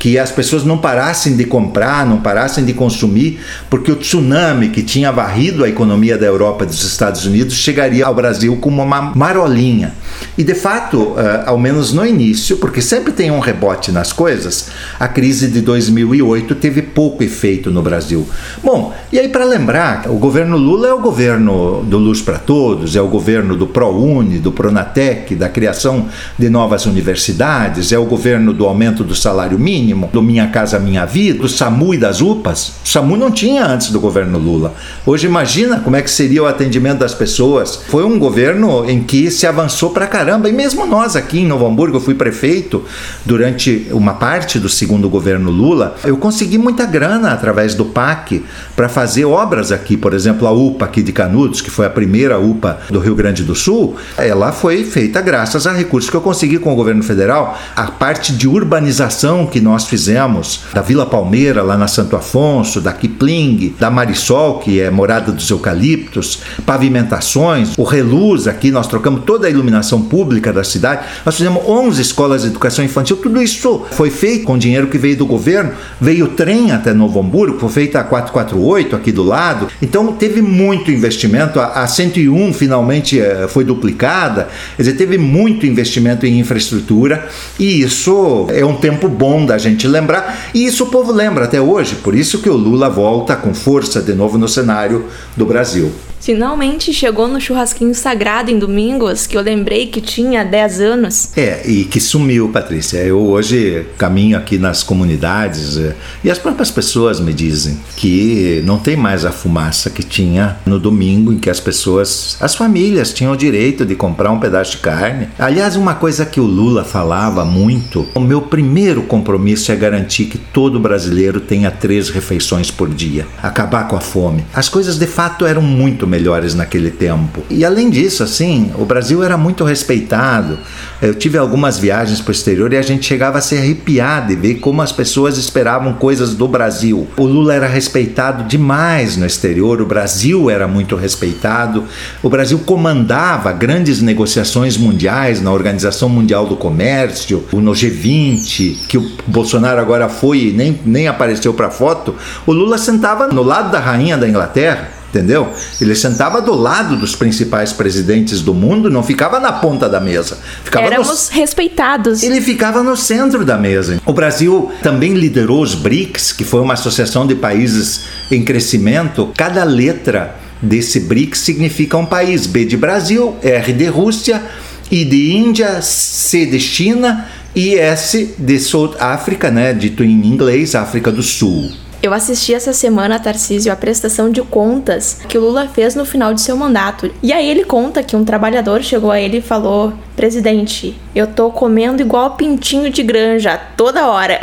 que 0.03 0.19
as 0.19 0.33
pessoas 0.33 0.65
não 0.65 0.79
parassem 0.79 1.37
de 1.37 1.45
comprar, 1.45 2.05
não 2.05 2.21
parassem 2.21 2.65
de 2.65 2.75
consumir, 2.75 3.39
porque 3.71 3.93
o 3.93 3.95
tsunami 3.95 4.71
que 4.71 4.83
tinha 4.83 5.13
varrido 5.13 5.63
a 5.63 5.69
economia 5.69 6.19
da 6.19 6.27
Europa 6.27 6.65
e 6.65 6.67
dos 6.67 6.83
Estados 6.83 7.25
Unidos 7.25 7.55
chegaria 7.55 8.05
ao 8.05 8.13
Brasil 8.13 8.57
como 8.57 8.83
uma 8.83 9.01
marolinha. 9.15 9.95
E 10.37 10.45
de 10.45 10.55
fato, 10.55 11.15
eh, 11.17 11.45
ao 11.47 11.59
menos 11.59 11.93
no 11.93 12.05
início, 12.05 12.57
porque 12.57 12.81
sempre 12.81 13.13
tem 13.13 13.31
um 13.31 13.39
rebote 13.39 13.93
nas 13.93 14.13
coisas, 14.13 14.69
a 14.99 15.09
crise 15.09 15.49
de 15.49 15.61
2008 15.61 16.55
teve 16.55 16.83
pouco 16.83 17.23
efeito 17.23 17.71
no 17.71 17.83
Brasil. 17.83 18.27
Bom, 18.63 18.95
e 19.13 19.19
aí 19.19 19.29
para 19.29 19.45
lembrar, 19.45 20.09
o 20.09 20.15
governo 20.15 20.57
Lula 20.57 20.89
é 20.89 20.93
o 20.93 21.01
governo 21.01 21.83
do 21.85 21.99
Luz 21.99 22.21
para 22.21 22.39
Todos, 22.39 22.97
é 22.97 23.01
o 23.01 23.09
governo 23.09 23.57
do 23.57 23.67
ProUni, 23.67 24.39
do 24.39 24.53
Pronatec, 24.53 25.35
da 25.35 25.49
criação 25.49 26.09
de 26.39 26.49
novas 26.49 26.87
universidades, 26.87 27.93
é 27.93 27.99
o 27.99 28.05
governo 28.05 28.53
do 28.53 28.67
aumento 28.67 29.05
do 29.05 29.15
salário 29.15 29.59
mínimo 29.59 30.09
do 30.13 30.23
Minha 30.23 30.49
Casa 30.49 30.79
Minha 30.79 31.05
Vida, 31.05 31.41
do 31.41 31.49
SAMU 31.49 31.95
e 31.95 31.99
das 31.99 32.21
UPAs. 32.21 32.73
O 32.85 32.89
SAMU 32.89 33.17
não 33.17 33.31
tinha 33.31 33.67
antes 33.67 33.91
do 33.91 34.01
governo 34.01 34.39
Lula. 34.39 34.75
Hoje 35.05 35.27
imagina 35.27 35.81
como 35.81 35.97
é 35.97 36.03
que 36.03 36.11
seria 36.11 36.43
o 36.43 36.47
atendimento 36.47 36.99
das 36.99 37.15
pessoas. 37.15 37.83
Foi 37.89 38.05
um 38.05 38.19
governo 38.19 38.89
em 38.89 39.03
que 39.03 39.31
se 39.31 39.47
avançou 39.47 39.91
pra 39.91 40.07
caramba. 40.13 40.47
E 40.47 40.53
mesmo 40.53 40.85
nós 40.85 41.17
aqui 41.17 41.41
em 41.41 41.47
Novo 41.47 41.67
Hamburgo, 41.67 41.97
eu 41.97 42.01
fui 42.01 42.15
prefeito 42.15 42.85
durante 43.25 43.87
uma 43.93 44.13
parte 44.13 44.59
do 44.59 44.69
segundo 44.69 45.09
governo 45.09 45.51
Lula, 45.51 45.97
eu 46.05 46.19
consegui 46.19 46.59
muita 46.59 46.85
grana 46.85 47.33
através 47.33 47.75
do 47.75 47.87
PAC 47.87 48.45
para 48.77 48.91
fazer 48.91 49.25
obras 49.25 49.73
aqui. 49.73 49.97
Por 49.97 50.13
exemplo, 50.13 50.47
a 50.47 50.53
UPA 50.53 50.85
aqui 50.85 51.03
de 51.03 51.13
Canudos, 51.13 51.63
que 51.63 51.71
foi 51.71 51.87
a 51.87 51.91
primeira 51.91 52.39
UPA 52.39 52.79
do 52.91 53.01
Rio 53.01 53.15
Grande 53.15 53.43
do 53.43 53.55
Sul, 53.55 53.97
ela 54.19 54.53
foi 54.53 54.85
feita 54.85 55.23
graças 55.23 55.67
a 55.67 55.73
recursos 55.73 56.11
que 56.11 56.17
eu 56.17 56.21
consegui 56.21 56.59
com 56.59 56.71
o 56.71 56.77
governo 56.77 57.03
federal. 57.03 57.59
A 57.75 57.85
parte 57.85 58.35
de 58.35 58.47
urbanização 58.47 59.47
que 59.47 59.63
nós 59.63 59.87
fizemos, 59.87 60.65
da 60.75 60.83
Vila 60.83 61.07
Palmeira, 61.07 61.63
lá 61.63 61.79
na 61.79 61.89
Santo 61.89 62.17
Afonso, 62.17 62.83
da 62.83 62.93
Kipling, 62.93 63.75
da 63.81 63.91
Marisol, 63.91 64.59
que 64.59 64.79
é 64.79 64.91
morada 64.91 65.33
dos 65.33 65.49
eucaliptos, 65.49 66.43
pavimentações, 66.67 67.79
o 67.79 67.85
Reluz 67.85 68.47
aqui, 68.47 68.71
nós 68.71 68.87
trocamos 68.87 69.23
toda 69.25 69.47
a 69.47 69.51
iluminação 69.51 70.02
pública 70.03 70.53
da 70.53 70.65
cidade, 70.65 71.07
nós 71.25 71.37
fizemos 71.37 71.63
11 71.67 72.01
escolas 72.03 72.43
de 72.43 72.49
educação 72.49 72.85
infantil, 72.85 73.17
tudo 73.17 73.43
isso 73.43 73.87
foi 73.93 74.11
feito 74.11 74.45
com 74.45 74.59
dinheiro 74.59 74.89
que 74.89 74.99
veio 74.99 75.17
do 75.17 75.27
governo, 75.27 75.73
veio 76.01 76.29
trem 76.29 76.73
até 76.73 76.93
Novo 76.93 77.21
Hamburgo, 77.21 77.59
foi 77.59 77.69
feita 77.69 78.01
a 78.01 78.05
448 78.05 78.97
aqui 78.97 79.13
do 79.13 79.23
lado, 79.23 79.69
então 79.81 80.13
teve 80.13 80.43
muito 80.43 80.91
investimento, 80.91 81.61
a, 81.61 81.83
a 81.83 81.87
101 81.87 82.53
finalmente 82.53 83.21
eh, 83.21 83.47
foi 83.49 83.65
duplicada, 83.65 84.49
quer 84.77 84.83
dizer, 84.83 84.97
teve 84.97 85.19
muito 85.19 85.67
investimento 85.67 86.27
em 86.27 86.39
infraestrutura. 86.39 87.29
E 87.59 87.83
isso 87.83 88.47
é 88.51 88.65
um 88.65 88.77
tempo 88.77 89.09
bom 89.09 89.45
da 89.45 89.59
gente 89.59 89.87
lembrar, 89.87 90.51
e 90.55 90.65
isso 90.65 90.85
o 90.85 90.87
povo 90.89 91.13
lembra 91.13 91.45
até 91.45 91.61
hoje, 91.61 91.97
por 91.97 92.15
isso 92.15 92.41
que 92.41 92.49
o 92.49 92.57
Lula 92.57 92.89
volta 92.89 93.37
com 93.37 93.55
força 93.55 94.01
de 94.01 94.13
novo 94.13 94.39
no 94.39 94.49
cenário 94.49 95.07
do 95.37 95.47
Brasil. 95.47 95.93
Finalmente 96.23 96.93
chegou 96.93 97.27
no 97.27 97.41
churrasquinho 97.41 97.93
sagrado 97.97 98.49
em 98.49 98.57
domingos, 98.57 99.27
que 99.27 99.37
eu 99.37 99.43
lembrei 99.43 99.89
que 99.89 100.01
tinha 100.01 100.45
10 100.45 100.81
anos. 100.81 101.37
É, 101.37 101.69
e 101.69 101.85
que 101.85 101.99
sumiu, 101.99 102.49
Patrícia. 102.49 102.99
Eu 102.99 103.19
hoje 103.19 103.85
caminho 103.99 104.39
aqui 104.39 104.57
nas 104.57 104.85
comunidades 104.85 105.77
eh, 105.77 105.97
e 106.23 106.31
as 106.31 106.39
próprias 106.39 106.71
pessoas 106.71 107.19
me 107.19 107.33
dizem 107.33 107.77
que 107.97 108.63
não 108.65 108.79
tem 108.79 108.97
mais 108.97 109.25
a 109.25 109.33
fumaça 109.33 109.91
que 109.91 110.05
tinha 110.05 110.59
no 110.65 110.79
domingo, 110.79 111.33
em 111.33 111.41
que 111.41 111.51
as 111.51 111.59
pessoas, 111.59 112.37
as 112.41 112.55
famílias, 112.55 113.13
tinham 113.13 113.33
o 113.33 113.37
direito 113.37 113.85
de 113.85 113.97
comprar 113.97 114.31
um 114.31 114.39
pedaço 114.39 114.73
de 114.73 114.79
carne. 114.79 115.29
Aliás, 115.37 115.75
uma 115.75 115.97
coisa 115.97 116.25
que 116.25 116.39
o 116.39 116.45
Lula 116.45 116.85
falava 116.85 117.45
muito: 117.45 118.07
o 118.15 118.21
meu 118.21 118.43
primeiro 118.43 119.03
compromisso 119.03 119.73
é 119.73 119.77
garantir 119.77 120.27
que 120.27 120.39
todo 120.39 120.79
brasileiro 120.79 121.41
tenha 121.41 121.73
três 121.73 122.11
refeições 122.11 122.71
por 122.71 122.89
dia, 122.89 123.27
acabar 123.43 123.89
com 123.89 123.97
a 123.97 124.01
fome. 124.01 124.45
As 124.55 124.69
coisas 124.69 124.97
de 124.99 125.07
fato 125.09 125.45
eram 125.45 125.63
muito 125.63 126.12
melhores 126.13 126.55
naquele 126.55 126.91
tempo. 126.91 127.43
E 127.49 127.65
além 127.65 127.89
disso, 127.89 128.23
assim, 128.23 128.71
o 128.77 128.85
Brasil 128.85 129.25
era 129.25 129.39
muito 129.39 129.65
respeitado. 129.65 130.59
Eu 131.01 131.15
tive 131.15 131.39
algumas 131.39 131.79
viagens 131.79 132.21
para 132.21 132.31
o 132.31 132.35
exterior 132.35 132.71
e 132.71 132.77
a 132.77 132.83
gente 132.83 133.07
chegava 133.07 133.39
a 133.39 133.41
se 133.41 133.57
arrepiar 133.57 134.27
de 134.27 134.37
ver 134.37 134.57
como 134.57 134.83
as 134.83 134.93
pessoas 134.93 135.39
esperavam 135.39 135.95
coisas 135.95 136.35
do 136.35 136.47
Brasil. 136.47 137.09
O 137.17 137.25
Lula 137.25 137.55
era 137.55 137.67
respeitado 137.67 138.45
demais 138.45 139.17
no 139.17 139.25
exterior, 139.25 139.81
o 139.81 139.87
Brasil 139.87 140.51
era 140.51 140.69
muito 140.69 140.95
respeitado. 140.95 141.85
O 142.23 142.29
Brasil 142.29 142.59
comandava 142.59 143.51
grandes 143.53 144.03
negociações 144.03 144.77
mundiais 144.77 145.41
na 145.41 145.51
Organização 145.51 146.11
Mundial 146.11 146.47
do 146.47 146.57
Comércio, 146.57 147.45
no 147.53 147.73
G20, 147.73 148.87
que 148.87 148.99
o 148.99 149.11
Bolsonaro 149.27 149.81
agora 149.81 150.11
foi 150.11 150.49
e 150.49 150.53
nem, 150.53 150.79
nem 150.85 151.09
apareceu 151.09 151.55
para 151.55 151.71
foto. 151.71 152.15
O 152.47 152.53
Lula 152.53 152.77
sentava 152.77 153.29
no 153.29 153.43
lado 153.43 153.73
da 153.73 153.81
rainha 153.81 154.19
da 154.19 154.29
Inglaterra 154.29 155.02
entendeu? 155.13 155.53
Ele 155.79 155.95
sentava 155.95 156.41
do 156.41 156.55
lado 156.55 156.97
dos 156.97 157.15
principais 157.15 157.73
presidentes 157.73 158.41
do 158.41 158.55
mundo, 158.55 158.91
não 158.91 159.03
ficava 159.03 159.39
na 159.39 159.53
ponta 159.53 159.89
da 159.89 160.01
mesa. 160.01 160.39
Ficava 160.65 160.87
Éramos 160.87 161.29
no... 161.31 161.37
respeitados. 161.37 162.23
Ele 162.23 162.41
ficava 162.41 162.83
no 162.83 162.97
centro 162.97 163.45
da 163.45 163.59
mesa. 163.59 164.01
O 164.07 164.13
Brasil 164.13 164.73
também 164.83 165.13
liderou 165.13 165.63
os 165.63 165.75
BRICS, 165.75 166.33
que 166.33 166.45
foi 166.45 166.61
uma 166.61 166.73
associação 166.73 167.27
de 167.27 167.35
países 167.35 168.05
em 168.31 168.43
crescimento. 168.43 169.31
Cada 169.37 169.63
letra 169.65 170.37
desse 170.63 171.01
BRICS 171.01 171.41
significa 171.41 171.99
um 171.99 172.07
país. 172.07 172.47
B 172.47 172.65
de 172.65 172.77
Brasil, 172.77 173.37
R 173.43 173.73
de 173.73 173.87
Rússia, 173.87 174.43
I 174.91 175.05
de 175.05 175.33
Índia, 175.33 175.83
C 175.83 176.47
de 176.47 176.59
China 176.59 177.29
e 177.55 177.75
S 177.75 178.35
de 178.39 178.59
South 178.59 178.95
África, 178.99 179.51
né, 179.51 179.75
dito 179.75 180.03
em 180.03 180.27
inglês, 180.27 180.75
África 180.75 181.13
do 181.13 181.23
Sul. 181.23 181.71
Eu 182.03 182.13
assisti 182.13 182.53
essa 182.53 182.73
semana, 182.73 183.21
Tarcísio, 183.21 183.73
a 183.73 183.77
prestação 183.77 184.29
de 184.29 184.43
contas 184.43 185.21
que 185.29 185.39
o 185.39 185.41
Lula 185.41 185.69
fez 185.69 185.95
no 185.95 186.05
final 186.05 186.35
de 186.35 186.41
seu 186.41 186.57
mandato. 186.57 187.09
E 187.23 187.33
aí 187.33 187.49
ele 187.49 187.65
conta 187.65 188.03
que 188.03 188.17
um 188.17 188.25
trabalhador 188.25 188.83
chegou 188.83 189.13
a 189.13 189.21
ele 189.21 189.39
e 189.39 189.41
falou 189.41 189.93
Presidente, 190.17 190.95
eu 191.15 191.27
tô 191.27 191.51
comendo 191.51 192.03
igual 192.03 192.37
pintinho 192.37 192.91
de 192.91 193.03
granja 193.03 193.59
toda 193.77 194.09
hora. 194.09 194.39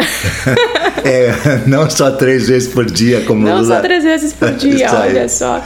é, 1.05 1.62
não 1.67 1.88
só 1.88 2.10
três 2.12 2.47
vezes 2.47 2.67
por 2.67 2.86
dia, 2.86 3.21
como 3.21 3.45
Não 3.45 3.62
Lula. 3.62 3.75
só 3.75 3.82
três 3.82 4.03
vezes 4.03 4.34
por 4.34 4.51
dia, 4.58 4.91
olha 4.91 5.29
só. 5.29 5.63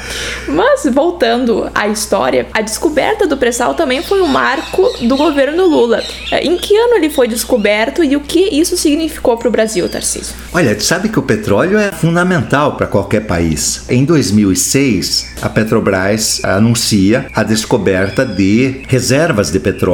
Mas 0.48 0.86
voltando 0.92 1.70
à 1.74 1.88
história, 1.88 2.48
a 2.54 2.62
descoberta 2.62 3.26
do 3.26 3.38
pré-sal 3.38 3.76
também 3.76 4.04
foi 4.04 4.22
um 4.22 4.28
marco 4.28 4.84
do 5.08 5.16
governo 5.16 5.66
Lula. 5.66 6.04
Em 6.42 6.58
que 6.58 6.76
ano 6.76 6.96
ele 6.96 7.10
foi 7.10 7.28
descoberto 7.28 8.04
e 8.04 8.18
o 8.18 8.20
que 8.20 8.42
isso 8.60 8.76
significou 8.76 9.38
para 9.38 9.48
o 9.48 9.52
Brasil, 9.52 9.88
Tarcísio? 9.88 10.36
Olha, 10.54 10.78
sabe 10.82 11.08
que 11.08 11.18
o 11.18 11.24
petróleo 11.24 11.78
é 11.80 11.92
fundamental 11.94 12.76
para 12.76 12.88
qualquer 12.88 13.22
país. 13.22 13.86
Em 13.89 14.04
2006, 14.04 15.36
a 15.42 15.48
Petrobras 15.48 16.42
anuncia 16.44 17.26
a 17.34 17.42
descoberta 17.42 18.26
de 18.26 18.82
reservas 18.88 19.50
de 19.50 19.60
petróleo 19.60 19.93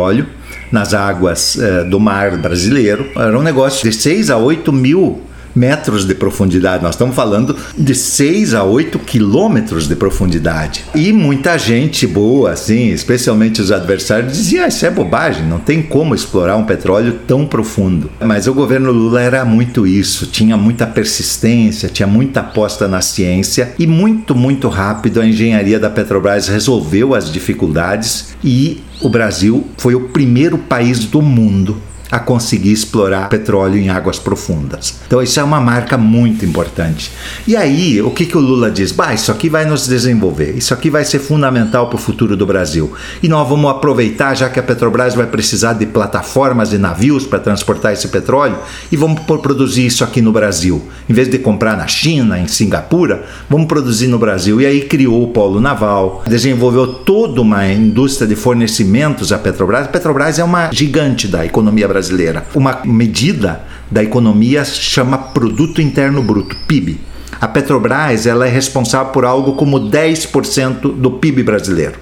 nas 0.71 0.93
águas 0.93 1.57
eh, 1.59 1.83
do 1.83 1.99
mar 1.99 2.37
brasileiro. 2.37 3.09
Era 3.15 3.37
um 3.37 3.41
negócio 3.41 3.89
de 3.89 3.95
6 3.95 4.29
a 4.29 4.37
8 4.37 4.71
mil 4.71 5.28
metros 5.55 6.05
de 6.05 6.15
profundidade. 6.15 6.83
Nós 6.83 6.95
estamos 6.95 7.15
falando 7.15 7.55
de 7.77 7.95
6 7.95 8.53
a 8.53 8.63
8 8.63 8.99
quilômetros 8.99 9.87
de 9.87 9.95
profundidade. 9.95 10.85
E 10.95 11.11
muita 11.11 11.57
gente 11.57 12.05
boa, 12.07 12.51
assim, 12.51 12.89
especialmente 12.89 13.61
os 13.61 13.71
adversários, 13.71 14.33
dizia: 14.33 14.65
ah, 14.65 14.67
Isso 14.67 14.85
é 14.85 14.91
bobagem, 14.91 15.45
não 15.45 15.59
tem 15.59 15.81
como 15.81 16.15
explorar 16.15 16.55
um 16.57 16.65
petróleo 16.65 17.19
tão 17.27 17.45
profundo. 17.45 18.09
Mas 18.19 18.47
o 18.47 18.53
governo 18.53 18.91
Lula 18.91 19.21
era 19.21 19.43
muito 19.45 19.85
isso, 19.85 20.27
tinha 20.27 20.57
muita 20.57 20.85
persistência, 20.85 21.89
tinha 21.89 22.07
muita 22.07 22.41
aposta 22.41 22.87
na 22.87 23.01
ciência 23.01 23.73
e 23.77 23.87
muito, 23.87 24.35
muito 24.35 24.67
rápido 24.67 25.21
a 25.21 25.25
engenharia 25.25 25.79
da 25.79 25.89
Petrobras 25.89 26.47
resolveu 26.47 27.13
as 27.13 27.31
dificuldades 27.31 28.35
e 28.43 28.81
o 29.01 29.09
Brasil 29.09 29.65
foi 29.77 29.95
o 29.95 30.09
primeiro 30.09 30.57
país 30.57 30.99
do 31.05 31.21
mundo 31.21 31.81
a 32.11 32.19
conseguir 32.19 32.71
explorar 32.71 33.29
petróleo 33.29 33.77
em 33.77 33.89
águas 33.89 34.17
profundas. 34.17 34.95
Então 35.05 35.21
isso 35.21 35.39
é 35.39 35.43
uma 35.43 35.61
marca 35.61 35.97
muito 35.97 36.43
importante. 36.43 37.11
E 37.47 37.55
aí, 37.55 38.01
o 38.01 38.09
que, 38.09 38.25
que 38.25 38.37
o 38.37 38.41
Lula 38.41 38.71
diz? 38.71 38.91
Bah, 38.91 39.13
isso 39.13 39.31
aqui 39.31 39.49
vai 39.49 39.65
nos 39.65 39.87
desenvolver, 39.87 40.55
isso 40.57 40.73
aqui 40.73 40.89
vai 40.89 41.05
ser 41.05 41.19
fundamental 41.19 41.87
para 41.87 41.97
o 41.97 41.99
futuro 41.99 42.35
do 42.35 42.45
Brasil. 42.45 42.91
E 43.21 43.27
nós 43.27 43.47
vamos 43.47 43.69
aproveitar, 43.69 44.35
já 44.35 44.49
que 44.49 44.59
a 44.59 44.63
Petrobras 44.63 45.13
vai 45.13 45.27
precisar 45.27 45.73
de 45.73 45.85
plataformas 45.85 46.73
e 46.73 46.77
navios 46.77 47.25
para 47.25 47.39
transportar 47.39 47.93
esse 47.93 48.07
petróleo, 48.07 48.57
e 48.91 48.97
vamos 48.97 49.21
produzir 49.21 49.85
isso 49.85 50.03
aqui 50.03 50.21
no 50.21 50.31
Brasil. 50.31 50.81
Em 51.07 51.13
vez 51.13 51.29
de 51.29 51.37
comprar 51.37 51.77
na 51.77 51.87
China, 51.87 52.39
em 52.39 52.47
Singapura, 52.47 53.23
vamos 53.49 53.67
produzir 53.67 54.07
no 54.07 54.17
Brasil. 54.17 54.59
E 54.59 54.65
aí 54.65 54.81
criou 54.81 55.23
o 55.23 55.27
polo 55.27 55.59
naval, 55.59 56.23
desenvolveu 56.27 56.87
toda 56.87 57.41
uma 57.41 57.67
indústria 57.67 58.27
de 58.27 58.35
fornecimentos 58.35 59.31
à 59.31 59.37
Petrobras. 59.37 59.85
A 59.85 59.89
Petrobras 59.89 60.39
é 60.39 60.43
uma 60.43 60.71
gigante 60.71 61.27
da 61.27 61.45
economia 61.45 61.87
brasileira 61.87 61.98
brasileira. 61.99 62.45
Uma 62.55 62.79
medida 62.85 63.61
da 63.91 64.01
economia 64.01 64.63
chama 64.63 65.17
Produto 65.17 65.81
Interno 65.81 66.23
Bruto, 66.23 66.55
PIB. 66.65 66.99
A 67.41 67.47
Petrobras 67.47 68.25
ela 68.25 68.47
é 68.47 68.49
responsável 68.49 69.11
por 69.11 69.25
algo 69.25 69.53
como 69.53 69.79
10% 69.79 70.93
do 70.93 71.11
PIB 71.11 71.43
brasileiro. 71.43 71.95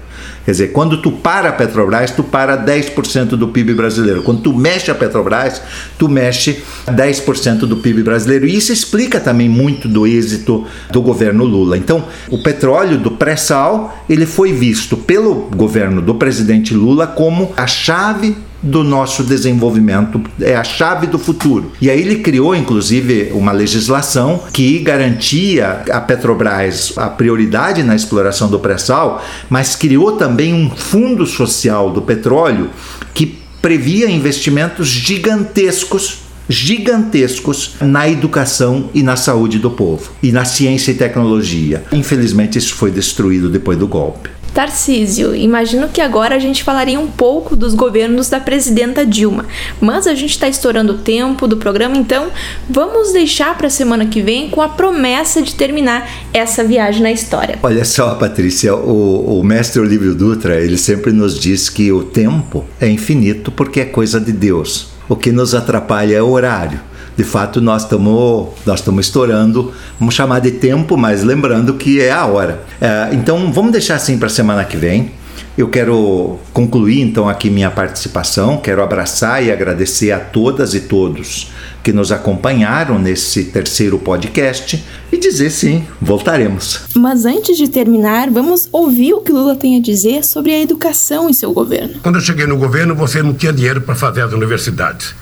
Quer 0.44 0.52
dizer, 0.52 0.72
quando 0.72 1.02
tu 1.02 1.12
para 1.12 1.50
a 1.50 1.52
Petrobras, 1.52 2.10
tu 2.10 2.24
para 2.24 2.56
10% 2.56 3.30
do 3.30 3.48
PIB 3.48 3.74
brasileiro. 3.74 4.22
Quando 4.22 4.40
tu 4.40 4.52
mexe 4.52 4.90
a 4.90 4.94
Petrobras, 4.94 5.60
tu 5.98 6.08
mexe 6.08 6.62
10% 6.86 7.66
do 7.66 7.76
PIB 7.76 8.02
brasileiro. 8.02 8.46
E 8.46 8.56
isso 8.56 8.72
explica 8.72 9.20
também 9.20 9.48
muito 9.48 9.86
do 9.86 10.06
êxito 10.06 10.66
do 10.90 11.02
governo 11.02 11.44
Lula. 11.44 11.76
Então, 11.76 12.04
o 12.30 12.42
petróleo 12.42 12.96
do 12.98 13.10
pré-sal, 13.10 14.02
ele 14.08 14.24
foi 14.24 14.52
visto 14.52 14.96
pelo 14.96 15.34
governo 15.54 16.00
do 16.00 16.14
presidente 16.14 16.72
Lula 16.72 17.06
como 17.06 17.52
a 17.56 17.66
chave 17.66 18.34
do 18.62 18.82
nosso 18.82 19.22
desenvolvimento, 19.22 20.20
é 20.40 20.56
a 20.56 20.64
chave 20.64 21.06
do 21.06 21.18
futuro. 21.18 21.72
E 21.80 21.90
aí 21.90 22.00
ele 22.00 22.16
criou, 22.16 22.54
inclusive, 22.54 23.30
uma 23.32 23.52
legislação 23.52 24.42
que 24.52 24.78
garantia 24.80 25.82
a 25.90 26.00
Petrobras 26.00 26.92
a 26.96 27.08
prioridade 27.08 27.82
na 27.82 27.94
exploração 27.94 28.48
do 28.48 28.58
pré-sal, 28.58 29.24
mas 29.48 29.76
criou 29.76 30.12
também 30.12 30.52
um 30.52 30.70
fundo 30.70 31.26
social 31.26 31.90
do 31.90 32.02
petróleo 32.02 32.70
que 33.14 33.38
previa 33.60 34.10
investimentos 34.10 34.88
gigantescos 34.88 36.28
gigantescos 36.48 37.74
na 37.80 38.08
educação 38.08 38.88
e 38.94 39.02
na 39.02 39.16
saúde 39.16 39.58
do 39.58 39.70
povo 39.70 40.10
e 40.22 40.32
na 40.32 40.46
ciência 40.46 40.92
e 40.92 40.94
tecnologia. 40.94 41.84
Infelizmente, 41.92 42.56
isso 42.56 42.74
foi 42.74 42.90
destruído 42.90 43.50
depois 43.50 43.78
do 43.78 43.86
golpe. 43.86 44.30
Tarcísio, 44.52 45.34
imagino 45.34 45.88
que 45.88 46.00
agora 46.00 46.34
a 46.34 46.38
gente 46.38 46.64
falaria 46.64 46.98
um 46.98 47.06
pouco 47.06 47.54
dos 47.54 47.74
governos 47.74 48.28
da 48.28 48.40
presidenta 48.40 49.06
Dilma, 49.06 49.46
mas 49.80 50.06
a 50.06 50.14
gente 50.14 50.30
está 50.30 50.48
estourando 50.48 50.94
o 50.94 50.98
tempo 50.98 51.46
do 51.46 51.56
programa, 51.56 51.96
então 51.96 52.28
vamos 52.68 53.12
deixar 53.12 53.56
para 53.56 53.68
a 53.68 53.70
semana 53.70 54.06
que 54.06 54.20
vem 54.20 54.50
com 54.50 54.60
a 54.60 54.68
promessa 54.68 55.42
de 55.42 55.54
terminar 55.54 56.08
essa 56.32 56.64
viagem 56.64 57.02
na 57.02 57.12
história. 57.12 57.58
Olha 57.62 57.84
só, 57.84 58.14
Patrícia, 58.14 58.74
o, 58.74 59.40
o 59.40 59.44
mestre 59.44 59.80
Olívio 59.80 60.14
Dutra, 60.14 60.60
ele 60.60 60.76
sempre 60.76 61.12
nos 61.12 61.38
diz 61.38 61.68
que 61.68 61.92
o 61.92 62.02
tempo 62.02 62.64
é 62.80 62.88
infinito 62.88 63.50
porque 63.50 63.80
é 63.80 63.84
coisa 63.84 64.20
de 64.20 64.32
Deus. 64.32 64.88
O 65.08 65.16
que 65.16 65.32
nos 65.32 65.54
atrapalha 65.54 66.16
é 66.16 66.22
o 66.22 66.30
horário 66.30 66.87
de 67.18 67.24
fato 67.24 67.60
nós 67.60 67.82
estamos 67.82 68.50
nós 68.64 68.78
estamos 68.78 69.06
estourando, 69.06 69.72
vamos 69.98 70.14
chamar 70.14 70.38
de 70.38 70.52
tempo, 70.52 70.96
mas 70.96 71.24
lembrando 71.24 71.74
que 71.74 72.00
é 72.00 72.12
a 72.12 72.24
hora. 72.24 72.62
É, 72.80 73.08
então 73.12 73.52
vamos 73.52 73.72
deixar 73.72 73.96
assim 73.96 74.16
para 74.16 74.28
a 74.28 74.30
semana 74.30 74.64
que 74.64 74.76
vem. 74.76 75.10
Eu 75.56 75.68
quero 75.68 76.38
concluir 76.52 77.00
então 77.00 77.28
aqui 77.28 77.50
minha 77.50 77.72
participação, 77.72 78.58
quero 78.58 78.80
abraçar 78.80 79.42
e 79.42 79.50
agradecer 79.50 80.12
a 80.12 80.20
todas 80.20 80.74
e 80.74 80.82
todos 80.82 81.50
que 81.82 81.92
nos 81.92 82.12
acompanharam 82.12 83.00
nesse 83.00 83.44
terceiro 83.46 83.98
podcast 83.98 84.84
e 85.10 85.18
dizer 85.18 85.50
sim, 85.50 85.84
voltaremos. 86.00 86.82
Mas 86.94 87.24
antes 87.24 87.56
de 87.56 87.68
terminar, 87.68 88.30
vamos 88.30 88.68
ouvir 88.70 89.14
o 89.14 89.20
que 89.20 89.32
Lula 89.32 89.56
tem 89.56 89.76
a 89.76 89.80
dizer 89.80 90.24
sobre 90.24 90.52
a 90.52 90.60
educação 90.60 91.28
em 91.28 91.32
seu 91.32 91.52
governo. 91.52 91.96
Quando 92.00 92.16
eu 92.16 92.22
cheguei 92.22 92.46
no 92.46 92.56
governo, 92.56 92.94
você 92.94 93.20
não 93.20 93.34
tinha 93.34 93.52
dinheiro 93.52 93.80
para 93.80 93.96
fazer 93.96 94.22
as 94.22 94.32
universidades. 94.32 95.12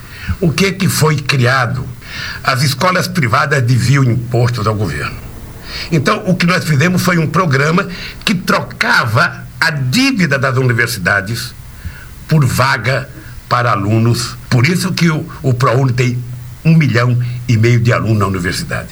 O 0.40 0.52
que 0.52 0.72
que 0.72 0.88
foi 0.88 1.16
criado? 1.16 1.86
As 2.42 2.62
escolas 2.62 3.08
privadas 3.08 3.62
deviam 3.62 4.04
impostos 4.04 4.66
ao 4.66 4.74
governo. 4.74 5.16
Então, 5.90 6.22
o 6.26 6.34
que 6.34 6.46
nós 6.46 6.64
fizemos 6.64 7.02
foi 7.02 7.18
um 7.18 7.26
programa 7.26 7.88
que 8.24 8.34
trocava 8.34 9.44
a 9.60 9.70
dívida 9.70 10.38
das 10.38 10.56
universidades 10.56 11.54
por 12.28 12.44
vaga 12.44 13.08
para 13.48 13.72
alunos. 13.72 14.36
Por 14.48 14.66
isso 14.66 14.92
que 14.92 15.10
o, 15.10 15.26
o 15.42 15.54
ProUni 15.54 15.92
tem 15.92 16.24
um 16.64 16.74
milhão 16.74 17.18
e 17.48 17.56
meio 17.56 17.80
de 17.80 17.92
alunos 17.92 18.18
na 18.18 18.26
universidade. 18.26 18.88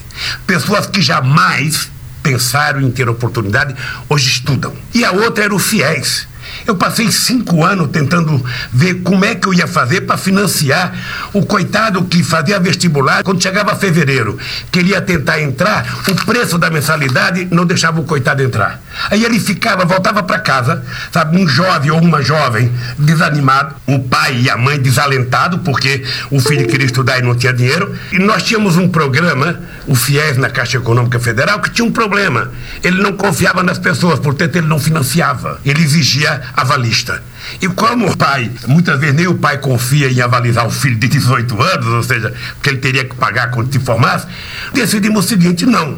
Pessoas 0.47 0.85
que 0.85 1.01
jamais 1.01 1.89
pensaram 2.23 2.81
em 2.81 2.89
ter 2.89 3.07
oportunidade, 3.07 3.75
hoje 4.09 4.29
estudam. 4.29 4.73
E 4.93 5.05
a 5.05 5.11
outra 5.11 5.43
era 5.43 5.53
o 5.53 5.59
FIES 5.59 6.27
eu 6.65 6.75
passei 6.75 7.11
cinco 7.11 7.63
anos 7.63 7.89
tentando 7.89 8.43
ver 8.71 8.95
como 8.95 9.25
é 9.25 9.35
que 9.35 9.47
eu 9.47 9.53
ia 9.53 9.67
fazer 9.67 10.01
para 10.01 10.17
financiar 10.17 10.93
o 11.33 11.45
coitado 11.45 12.03
que 12.05 12.23
fazia 12.23 12.59
vestibular. 12.59 13.23
Quando 13.23 13.41
chegava 13.41 13.75
fevereiro, 13.75 14.37
queria 14.71 15.01
tentar 15.01 15.41
entrar, 15.41 16.03
o 16.07 16.15
preço 16.25 16.57
da 16.57 16.69
mensalidade 16.69 17.47
não 17.51 17.65
deixava 17.65 17.99
o 17.99 18.03
coitado 18.03 18.41
entrar. 18.41 18.81
Aí 19.09 19.23
ele 19.23 19.39
ficava, 19.39 19.85
voltava 19.85 20.23
para 20.23 20.39
casa, 20.39 20.83
sabe, 21.11 21.37
um 21.37 21.47
jovem 21.47 21.91
ou 21.91 21.99
uma 21.99 22.21
jovem 22.21 22.71
desanimado, 22.97 23.75
o 23.87 23.99
pai 23.99 24.41
e 24.41 24.49
a 24.49 24.57
mãe 24.57 24.79
desalentado 24.79 25.59
porque 25.59 26.03
o 26.31 26.39
filho 26.39 26.67
queria 26.67 26.85
estudar 26.85 27.19
e 27.19 27.21
não 27.21 27.35
tinha 27.35 27.53
dinheiro. 27.53 27.93
E 28.11 28.19
nós 28.19 28.43
tínhamos 28.43 28.77
um 28.77 28.87
programa, 28.87 29.59
o 29.87 29.95
FIES 29.95 30.37
na 30.37 30.49
Caixa 30.49 30.77
Econômica 30.77 31.19
Federal, 31.19 31.59
que 31.59 31.69
tinha 31.69 31.85
um 31.85 31.91
problema. 31.91 32.51
Ele 32.83 33.01
não 33.01 33.13
confiava 33.13 33.63
nas 33.63 33.77
pessoas, 33.77 34.19
portanto 34.19 34.55
ele 34.55 34.67
não 34.67 34.79
financiava. 34.79 35.59
Ele 35.65 35.83
exigia 35.83 36.41
avalista. 36.53 37.21
E 37.61 37.67
como 37.67 38.09
o 38.09 38.17
pai, 38.17 38.51
muitas 38.67 38.99
vezes 38.99 39.15
nem 39.15 39.27
o 39.27 39.35
pai 39.35 39.57
confia 39.57 40.11
em 40.11 40.21
avalizar 40.21 40.65
o 40.65 40.71
filho 40.71 40.97
de 40.97 41.07
18 41.07 41.61
anos, 41.61 41.87
ou 41.87 42.03
seja, 42.03 42.33
porque 42.55 42.69
ele 42.69 42.77
teria 42.79 43.05
que 43.05 43.15
pagar 43.15 43.51
quando 43.51 43.71
se 43.71 43.79
formasse, 43.79 44.27
decidimos 44.73 45.25
o 45.25 45.27
seguinte: 45.27 45.65
não. 45.65 45.97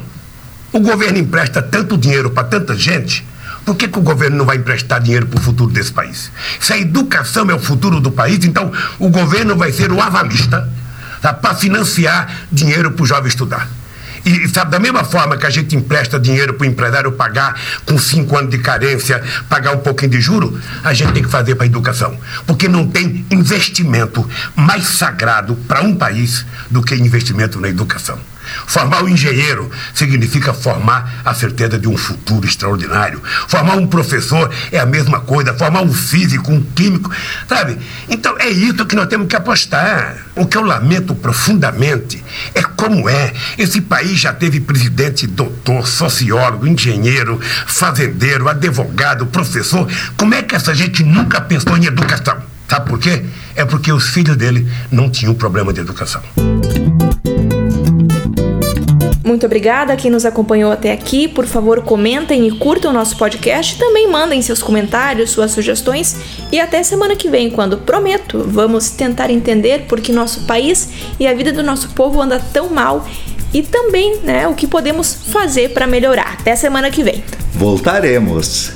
O 0.70 0.80
governo 0.80 1.18
empresta 1.18 1.62
tanto 1.62 1.96
dinheiro 1.96 2.30
para 2.30 2.44
tanta 2.44 2.76
gente, 2.76 3.26
por 3.64 3.76
que, 3.76 3.88
que, 3.88 3.98
o 3.98 4.02
governo 4.02 4.36
não 4.36 4.46
vai 4.46 4.56
emprestar 4.56 5.00
dinheiro 5.00 5.26
para 5.26 5.38
o 5.38 5.42
futuro 5.42 5.70
desse 5.70 5.92
país? 5.92 6.30
Se 6.60 6.72
a 6.72 6.78
educação 6.78 7.50
é 7.50 7.54
o 7.54 7.58
futuro 7.58 8.00
do 8.00 8.10
país, 8.10 8.44
então 8.44 8.72
o 8.98 9.10
governo 9.10 9.56
vai 9.56 9.72
ser 9.72 9.92
o 9.92 10.00
avalista 10.00 10.68
tá, 11.20 11.32
para 11.34 11.54
financiar 11.54 12.46
dinheiro 12.50 12.92
para 12.92 13.02
o 13.02 13.06
jovem 13.06 13.28
estudar. 13.28 13.68
E 14.24 14.48
sabe, 14.48 14.70
da 14.70 14.78
mesma 14.78 15.04
forma 15.04 15.36
que 15.36 15.46
a 15.46 15.50
gente 15.50 15.74
empresta 15.76 16.18
dinheiro 16.18 16.54
para 16.54 16.64
o 16.64 16.66
empresário 16.66 17.12
pagar 17.12 17.60
com 17.86 17.98
cinco 17.98 18.36
anos 18.36 18.50
de 18.50 18.58
carência, 18.58 19.22
pagar 19.48 19.72
um 19.72 19.78
pouquinho 19.78 20.10
de 20.10 20.20
juro, 20.20 20.60
a 20.84 20.92
gente 20.92 21.12
tem 21.12 21.22
que 21.22 21.30
fazer 21.30 21.54
para 21.54 21.64
a 21.64 21.66
educação. 21.66 22.18
Porque 22.46 22.68
não 22.68 22.86
tem 22.86 23.24
investimento 23.30 24.28
mais 24.54 24.86
sagrado 24.86 25.54
para 25.66 25.82
um 25.82 25.94
país 25.94 26.44
do 26.70 26.82
que 26.82 26.94
investimento 26.94 27.60
na 27.60 27.68
educação. 27.68 28.18
Formar 28.66 29.02
um 29.02 29.08
engenheiro 29.08 29.70
significa 29.94 30.52
formar 30.52 31.20
a 31.24 31.34
certeza 31.34 31.78
de 31.78 31.88
um 31.88 31.96
futuro 31.96 32.46
extraordinário. 32.46 33.22
Formar 33.46 33.76
um 33.76 33.86
professor 33.86 34.50
é 34.70 34.78
a 34.78 34.86
mesma 34.86 35.20
coisa. 35.20 35.54
Formar 35.54 35.82
um 35.82 35.92
físico, 35.92 36.52
um 36.52 36.62
químico, 36.62 37.10
sabe? 37.48 37.78
Então 38.08 38.36
é 38.38 38.48
isso 38.48 38.86
que 38.86 38.96
nós 38.96 39.06
temos 39.06 39.28
que 39.28 39.36
apostar. 39.36 40.16
O 40.34 40.46
que 40.46 40.56
eu 40.56 40.62
lamento 40.62 41.14
profundamente 41.14 42.22
é 42.54 42.62
como 42.62 43.08
é. 43.08 43.32
Esse 43.56 43.80
país 43.80 44.18
já 44.18 44.32
teve 44.32 44.60
presidente, 44.60 45.26
doutor, 45.26 45.86
sociólogo, 45.86 46.66
engenheiro, 46.66 47.40
fazendeiro, 47.66 48.48
advogado, 48.48 49.26
professor. 49.26 49.88
Como 50.16 50.34
é 50.34 50.42
que 50.42 50.54
essa 50.54 50.74
gente 50.74 51.02
nunca 51.02 51.40
pensou 51.40 51.76
em 51.76 51.86
educação? 51.86 52.36
Sabe 52.68 52.88
por 52.88 52.98
quê? 52.98 53.24
É 53.56 53.64
porque 53.64 53.90
os 53.92 54.08
filhos 54.08 54.36
dele 54.36 54.70
não 54.90 55.10
tinham 55.10 55.34
problema 55.34 55.72
de 55.72 55.80
educação. 55.80 56.22
Muito 59.28 59.44
obrigada 59.44 59.92
a 59.92 59.96
quem 59.96 60.10
nos 60.10 60.24
acompanhou 60.24 60.72
até 60.72 60.90
aqui. 60.90 61.28
Por 61.28 61.44
favor, 61.44 61.82
comentem 61.82 62.48
e 62.48 62.50
curtam 62.50 62.90
o 62.90 62.94
nosso 62.94 63.14
podcast. 63.18 63.78
Também 63.78 64.10
mandem 64.10 64.40
seus 64.40 64.62
comentários, 64.62 65.28
suas 65.32 65.50
sugestões. 65.50 66.16
E 66.50 66.58
até 66.58 66.82
semana 66.82 67.14
que 67.14 67.28
vem, 67.28 67.50
quando 67.50 67.76
prometo, 67.76 68.42
vamos 68.48 68.88
tentar 68.88 69.30
entender 69.30 69.80
por 69.80 70.00
que 70.00 70.12
nosso 70.12 70.46
país 70.46 70.88
e 71.20 71.26
a 71.26 71.34
vida 71.34 71.52
do 71.52 71.62
nosso 71.62 71.90
povo 71.90 72.22
anda 72.22 72.40
tão 72.54 72.70
mal 72.70 73.06
e 73.52 73.62
também 73.62 74.18
né, 74.20 74.48
o 74.48 74.54
que 74.54 74.66
podemos 74.66 75.12
fazer 75.30 75.74
para 75.74 75.86
melhorar. 75.86 76.38
Até 76.40 76.56
semana 76.56 76.90
que 76.90 77.02
vem. 77.02 77.22
Voltaremos. 77.52 78.72